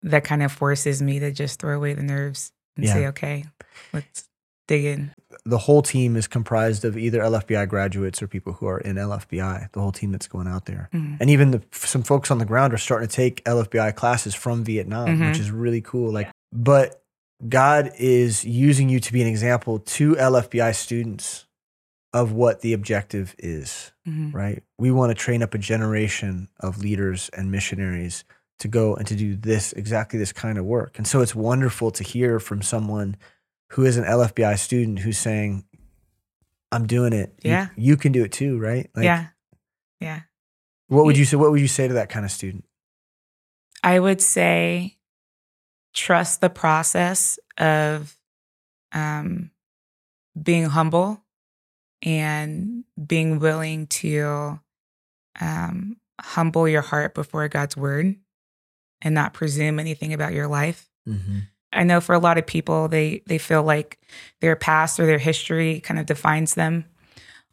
that 0.03 0.25
kind 0.25 0.43
of 0.43 0.51
forces 0.53 1.01
me 1.01 1.19
to 1.21 1.31
just 1.31 1.61
throw 1.61 1.77
away 1.77 1.95
the 1.95 2.03
nerves 2.03 2.53
and 2.77 2.85
Yeah. 2.85 2.93
say, 2.93 3.07
okay, 3.09 3.45
let's 3.93 4.29
dig 4.67 4.85
in. 4.85 5.13
The 5.45 5.59
whole 5.59 5.83
team 5.83 6.17
is 6.17 6.27
comprised 6.27 6.85
of 6.85 6.97
either 6.97 7.21
LFBI 7.21 7.69
graduates 7.69 8.23
or 8.23 8.27
people 8.27 8.55
who 8.55 8.67
are 8.67 8.79
in 8.79 8.97
LFBI. 8.97 9.71
The 9.73 9.81
whole 9.81 9.93
team 9.93 10.11
that's 10.13 10.27
going 10.29 10.47
out 10.49 10.67
there, 10.67 10.89
Mhm. 10.93 11.19
and 11.21 11.31
even 11.31 11.51
the, 11.53 11.63
some 11.73 12.03
folks 12.03 12.31
on 12.31 12.39
the 12.39 12.45
ground 12.45 12.73
are 12.73 12.79
starting 12.79 13.09
to 13.09 13.15
take 13.15 13.43
LFBI 13.45 13.93
classes 13.93 14.35
from 14.35 14.65
Vietnam, 14.65 15.09
which 15.21 15.37
Mhm. 15.37 15.41
is 15.41 15.51
really 15.51 15.81
cool. 15.81 16.13
Like, 16.13 16.31
but 16.53 17.03
God 17.49 17.93
is 17.99 18.45
using 18.45 18.89
you 18.89 18.99
to 19.01 19.13
be 19.13 19.21
an 19.21 19.29
example 19.29 19.79
to 19.81 20.17
LFBI 20.17 20.73
students 20.73 21.45
of 22.15 22.33
what 22.33 22.63
the 22.63 22.73
objective 22.73 23.35
is. 23.39 23.93
Mhm. 24.09 24.33
right? 24.33 24.63
We 24.79 24.93
want 24.93 25.11
to 25.11 25.15
train 25.15 25.43
up 25.43 25.53
a 25.53 25.59
generation 25.59 26.49
of 26.61 26.79
leaders 26.79 27.29
and 27.37 27.51
missionaries 27.51 28.23
to 28.61 28.69
go 28.69 28.95
and 28.95 29.05
to 29.09 29.17
do 29.17 29.35
this 29.37 29.73
exactly 29.73 30.17
this 30.19 30.33
kind 30.33 30.59
of 30.59 30.65
work. 30.65 30.97
And 30.97 31.07
so 31.09 31.21
it's 31.23 31.35
wonderful 31.35 31.91
to 31.91 32.05
hear 32.05 32.39
from 32.39 32.63
someone 32.63 33.17
who 33.71 33.85
is 33.85 33.97
an 33.97 34.05
LFBI 34.05 34.59
student 34.59 35.01
who's 35.01 35.19
saying, 35.19 35.65
I'm 36.73 36.87
doing 36.87 37.13
it. 37.13 37.39
Yeah. 37.43 37.69
You, 37.77 37.97
can 37.97 38.13
do 38.13 38.25
it 38.25 38.33
too, 38.33 38.59
right? 38.59 38.91
Like, 38.95 39.05
yeah. 39.05 39.27
Yeah. 40.01 40.21
What 40.89 41.05
would 41.05 41.17
you 41.17 41.25
say? 41.25 41.37
What 41.37 41.51
would 41.51 41.61
you 41.61 41.69
say 41.69 41.89
to 41.89 41.95
that 41.95 42.09
kind 42.09 42.25
of 42.25 42.31
student? 42.31 42.65
I 43.83 43.99
would 43.99 44.21
say 44.21 44.99
trust 45.95 46.41
the 46.41 46.51
process 46.51 47.39
of 47.59 48.17
um, 48.93 49.51
being 50.41 50.67
humble 50.67 51.25
and 52.03 52.85
being 53.07 53.39
willing 53.39 53.87
to 53.87 54.61
um, 55.41 55.97
humble 56.21 56.69
your 56.69 56.83
heart 56.83 57.15
before 57.15 57.49
God's 57.49 57.77
word 57.77 58.17
and 59.03 59.15
not 59.15 59.35
presume 59.35 59.79
anything 59.79 60.13
about 60.13 60.33
your 60.33 60.47
life. 60.47 60.89
Mm-hmm. 61.09 61.39
I 61.73 61.85
know 61.85 62.01
for 62.01 62.15
a 62.15 62.19
lot 62.19 62.39
of 62.39 62.47
people, 62.47 62.89
they 62.89 63.23
they 63.27 63.39
feel 63.39 63.63
like 63.63 63.99
their 64.41 64.57
past 64.57 64.99
or 65.01 65.07
their 65.07 65.19
history 65.19 65.81
kind 65.81 66.01
of 66.01 66.07
defines 66.07 66.55
them 66.55 66.85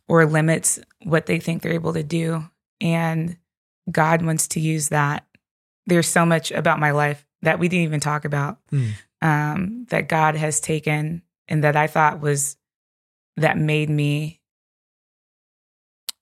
or 0.08 0.26
limits 0.26 0.80
what 1.04 1.26
they 1.26 1.40
think 1.40 1.62
they're 1.62 1.74
able 1.74 1.94
to 1.94 2.04
do. 2.04 2.44
And 2.80 3.38
God 3.92 4.22
wants 4.22 4.48
to 4.50 4.60
use 4.60 4.90
that. 4.90 5.26
There's 5.86 6.08
so 6.08 6.26
much 6.26 6.52
about 6.52 6.80
my 6.80 6.92
life 6.92 7.26
that 7.42 7.60
we 7.60 7.68
didn't 7.68 7.84
even 7.86 8.00
talk 8.00 8.24
about 8.26 8.60
Mm. 8.72 8.92
um, 9.22 9.86
that 9.90 10.08
God 10.08 10.36
has 10.36 10.60
taken 10.62 11.22
and 11.48 11.64
that 11.64 11.76
I 11.76 11.88
thought 11.88 12.22
was 12.22 12.56
that 13.38 13.58
made 13.58 13.90
me 13.90 14.42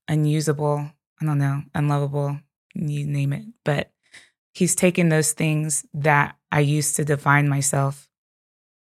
unusable. 0.08 0.92
I 1.22 1.26
don't 1.26 1.38
know, 1.38 1.62
unlovable, 1.76 2.40
you 2.74 3.06
name 3.06 3.34
it. 3.34 3.46
But 3.64 3.92
He's 4.54 4.76
taken 4.76 5.10
those 5.10 5.32
things 5.32 5.86
that 5.94 6.36
I 6.52 6.60
used 6.60 6.96
to 6.98 7.06
define 7.06 7.48
myself 7.48 8.10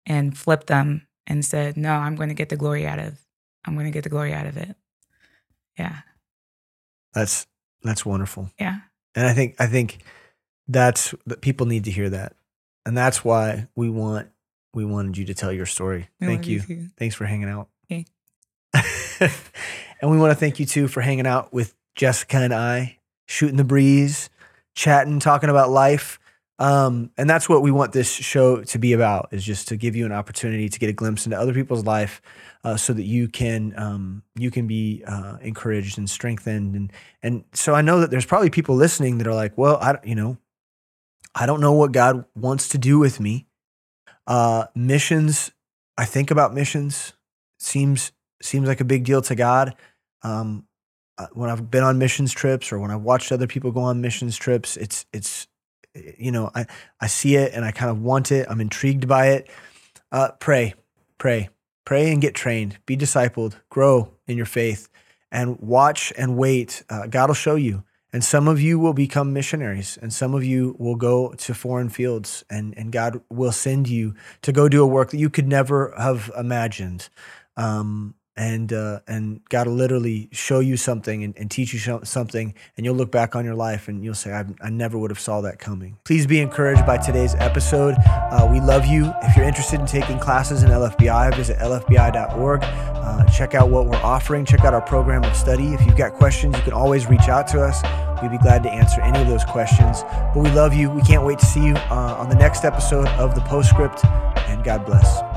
and 0.05 0.37
flipped 0.37 0.67
them 0.67 1.07
and 1.27 1.43
said, 1.43 1.77
no, 1.77 1.93
I'm 1.93 2.15
going 2.15 2.29
to 2.29 2.35
get 2.35 2.49
the 2.49 2.57
glory 2.57 2.87
out 2.87 2.99
of. 2.99 3.17
I'm 3.65 3.75
going 3.75 3.85
to 3.85 3.91
get 3.91 4.03
the 4.03 4.09
glory 4.09 4.33
out 4.33 4.45
of 4.45 4.57
it. 4.57 4.75
Yeah. 5.77 5.97
That's 7.13 7.47
that's 7.83 8.05
wonderful. 8.05 8.51
Yeah. 8.59 8.79
And 9.15 9.27
I 9.27 9.33
think 9.33 9.55
I 9.59 9.67
think 9.67 9.99
that's 10.67 11.13
that 11.25 11.41
people 11.41 11.65
need 11.65 11.85
to 11.85 11.91
hear 11.91 12.09
that. 12.09 12.35
And 12.85 12.97
that's 12.97 13.23
why 13.23 13.67
we 13.75 13.89
want 13.89 14.29
we 14.73 14.85
wanted 14.85 15.17
you 15.17 15.25
to 15.25 15.33
tell 15.33 15.51
your 15.51 15.65
story. 15.65 16.09
I 16.21 16.25
Thank 16.25 16.41
love 16.41 16.69
you. 16.69 16.89
Thanks 16.97 17.15
for 17.15 17.25
hanging 17.25 17.49
out. 17.49 17.69
Okay. 17.91 18.05
and 20.01 20.11
we 20.11 20.17
want 20.17 20.31
to 20.31 20.35
thank 20.35 20.59
you 20.59 20.65
too 20.65 20.87
for 20.87 21.01
hanging 21.01 21.27
out 21.27 21.53
with 21.53 21.75
Jessica 21.95 22.37
and 22.37 22.53
I, 22.53 22.99
shooting 23.27 23.57
the 23.57 23.63
breeze, 23.63 24.29
chatting, 24.75 25.19
talking 25.19 25.49
about 25.49 25.69
life. 25.69 26.19
Um, 26.59 27.11
and 27.17 27.29
that's 27.29 27.47
what 27.47 27.61
we 27.61 27.71
want 27.71 27.93
this 27.93 28.11
show 28.11 28.61
to 28.63 28.77
be 28.77 28.91
about 28.91 29.29
is 29.31 29.45
just 29.45 29.69
to 29.69 29.77
give 29.77 29.95
you 29.95 30.05
an 30.05 30.11
opportunity 30.11 30.67
to 30.67 30.79
get 30.79 30.89
a 30.89 30.93
glimpse 30.93 31.25
into 31.25 31.39
other 31.39 31.53
people's 31.53 31.85
life 31.85 32.21
uh, 32.65 32.75
so 32.75 32.91
that 32.91 33.03
you 33.03 33.29
can 33.29 33.73
um, 33.77 34.23
you 34.35 34.51
can 34.51 34.67
be 34.67 35.01
uh, 35.07 35.37
encouraged 35.41 35.97
and 35.97 36.09
strengthened. 36.09 36.75
And 36.75 36.93
and 37.23 37.45
so 37.53 37.73
I 37.73 37.81
know 37.81 38.01
that 38.01 38.11
there's 38.11 38.25
probably 38.25 38.49
people 38.49 38.75
listening 38.75 39.19
that 39.19 39.27
are 39.27 39.33
like 39.33 39.57
well 39.57 39.77
I 39.81 39.99
you 40.03 40.15
know 40.15 40.37
I 41.33 41.45
don't 41.45 41.61
know 41.61 41.73
what 41.73 41.93
God 41.93 42.25
wants 42.35 42.67
to 42.69 42.77
do 42.77 42.99
with 42.99 43.21
me. 43.21 43.47
Uh, 44.27 44.65
missions 44.75 45.51
I 45.97 46.05
think 46.05 46.29
about 46.29 46.53
missions. 46.53 47.13
Seems 47.57 48.11
seems 48.41 48.67
like 48.67 48.81
a 48.81 48.85
big 48.85 49.05
deal 49.05 49.21
to 49.21 49.35
God. 49.35 49.75
Um, 50.23 50.65
uh, 51.17 51.27
when 51.33 51.49
I've 51.49 51.69
been 51.69 51.83
on 51.83 51.97
missions 51.97 52.31
trips 52.31 52.71
or 52.71 52.79
when 52.79 52.91
I've 52.91 53.01
watched 53.01 53.31
other 53.33 53.47
people 53.47 53.71
go 53.71 53.81
on 53.81 53.99
missions 53.99 54.37
trips 54.37 54.77
it's 54.77 55.05
it's 55.11 55.48
you 56.17 56.31
know, 56.31 56.51
I, 56.53 56.65
I 56.99 57.07
see 57.07 57.35
it 57.35 57.53
and 57.53 57.65
I 57.65 57.71
kind 57.71 57.91
of 57.91 58.01
want 58.01 58.31
it. 58.31 58.47
I'm 58.49 58.61
intrigued 58.61 59.07
by 59.07 59.29
it. 59.29 59.49
Uh, 60.11 60.31
pray, 60.39 60.73
pray, 61.17 61.49
pray 61.85 62.11
and 62.11 62.21
get 62.21 62.35
trained. 62.35 62.77
Be 62.85 62.97
discipled, 62.97 63.55
grow 63.69 64.13
in 64.27 64.37
your 64.37 64.45
faith, 64.45 64.89
and 65.31 65.59
watch 65.59 66.11
and 66.17 66.37
wait. 66.37 66.83
Uh, 66.89 67.07
God 67.07 67.29
will 67.29 67.35
show 67.35 67.55
you. 67.55 67.83
And 68.11 68.23
some 68.23 68.47
of 68.47 68.59
you 68.59 68.79
will 68.79 68.93
become 68.93 69.33
missionaries, 69.33 69.95
and 70.01 70.11
some 70.11 70.33
of 70.33 70.43
you 70.43 70.75
will 70.79 70.95
go 70.95 71.33
to 71.33 71.53
foreign 71.53 71.89
fields, 71.89 72.43
and, 72.49 72.75
and 72.75 72.91
God 72.91 73.21
will 73.29 73.51
send 73.51 73.87
you 73.87 74.15
to 74.41 74.51
go 74.51 74.67
do 74.67 74.81
a 74.81 74.87
work 74.87 75.11
that 75.11 75.19
you 75.19 75.29
could 75.29 75.47
never 75.47 75.93
have 75.95 76.31
imagined. 76.35 77.09
Um, 77.55 78.15
and 78.39 78.71
uh, 78.71 79.01
and 79.05 79.41
God 79.49 79.67
will 79.67 79.75
literally 79.75 80.29
show 80.31 80.61
you 80.61 80.77
something 80.77 81.25
and, 81.25 81.37
and 81.37 81.51
teach 81.51 81.73
you 81.73 81.99
something, 82.03 82.55
and 82.77 82.85
you'll 82.85 82.95
look 82.95 83.11
back 83.11 83.35
on 83.35 83.43
your 83.43 83.53
life 83.53 83.89
and 83.89 84.01
you'll 84.01 84.15
say, 84.15 84.31
I, 84.31 84.45
I 84.61 84.69
never 84.69 84.97
would 84.97 85.11
have 85.11 85.19
saw 85.19 85.41
that 85.41 85.59
coming. 85.59 85.97
Please 86.05 86.25
be 86.25 86.39
encouraged 86.39 86.85
by 86.85 86.97
today's 86.97 87.35
episode. 87.35 87.95
Uh, 88.07 88.47
we 88.49 88.61
love 88.61 88.85
you. 88.85 89.11
If 89.23 89.35
you're 89.35 89.45
interested 89.45 89.81
in 89.81 89.85
taking 89.85 90.19
classes 90.19 90.63
in 90.63 90.69
LFBI, 90.69 91.35
visit 91.35 91.57
lfbi.org. 91.57 92.61
Uh, 92.63 93.25
check 93.29 93.55
out 93.55 93.69
what 93.69 93.87
we're 93.87 93.97
offering. 93.97 94.45
Check 94.45 94.61
out 94.61 94.73
our 94.73 94.81
program 94.81 95.25
of 95.25 95.35
study. 95.35 95.73
If 95.73 95.85
you've 95.85 95.97
got 95.97 96.13
questions, 96.13 96.55
you 96.55 96.63
can 96.63 96.73
always 96.73 97.07
reach 97.07 97.27
out 97.27 97.45
to 97.49 97.61
us. 97.61 97.83
We'd 98.21 98.31
be 98.31 98.37
glad 98.37 98.63
to 98.63 98.71
answer 98.71 99.01
any 99.01 99.19
of 99.19 99.27
those 99.27 99.43
questions. 99.43 100.03
But 100.33 100.37
we 100.37 100.49
love 100.51 100.73
you. 100.73 100.89
We 100.89 101.01
can't 101.01 101.25
wait 101.25 101.39
to 101.39 101.45
see 101.45 101.65
you 101.65 101.75
uh, 101.75 102.15
on 102.17 102.29
the 102.29 102.35
next 102.35 102.63
episode 102.63 103.07
of 103.09 103.35
the 103.35 103.41
Postscript, 103.41 104.05
and 104.47 104.63
God 104.63 104.85
bless. 104.85 105.28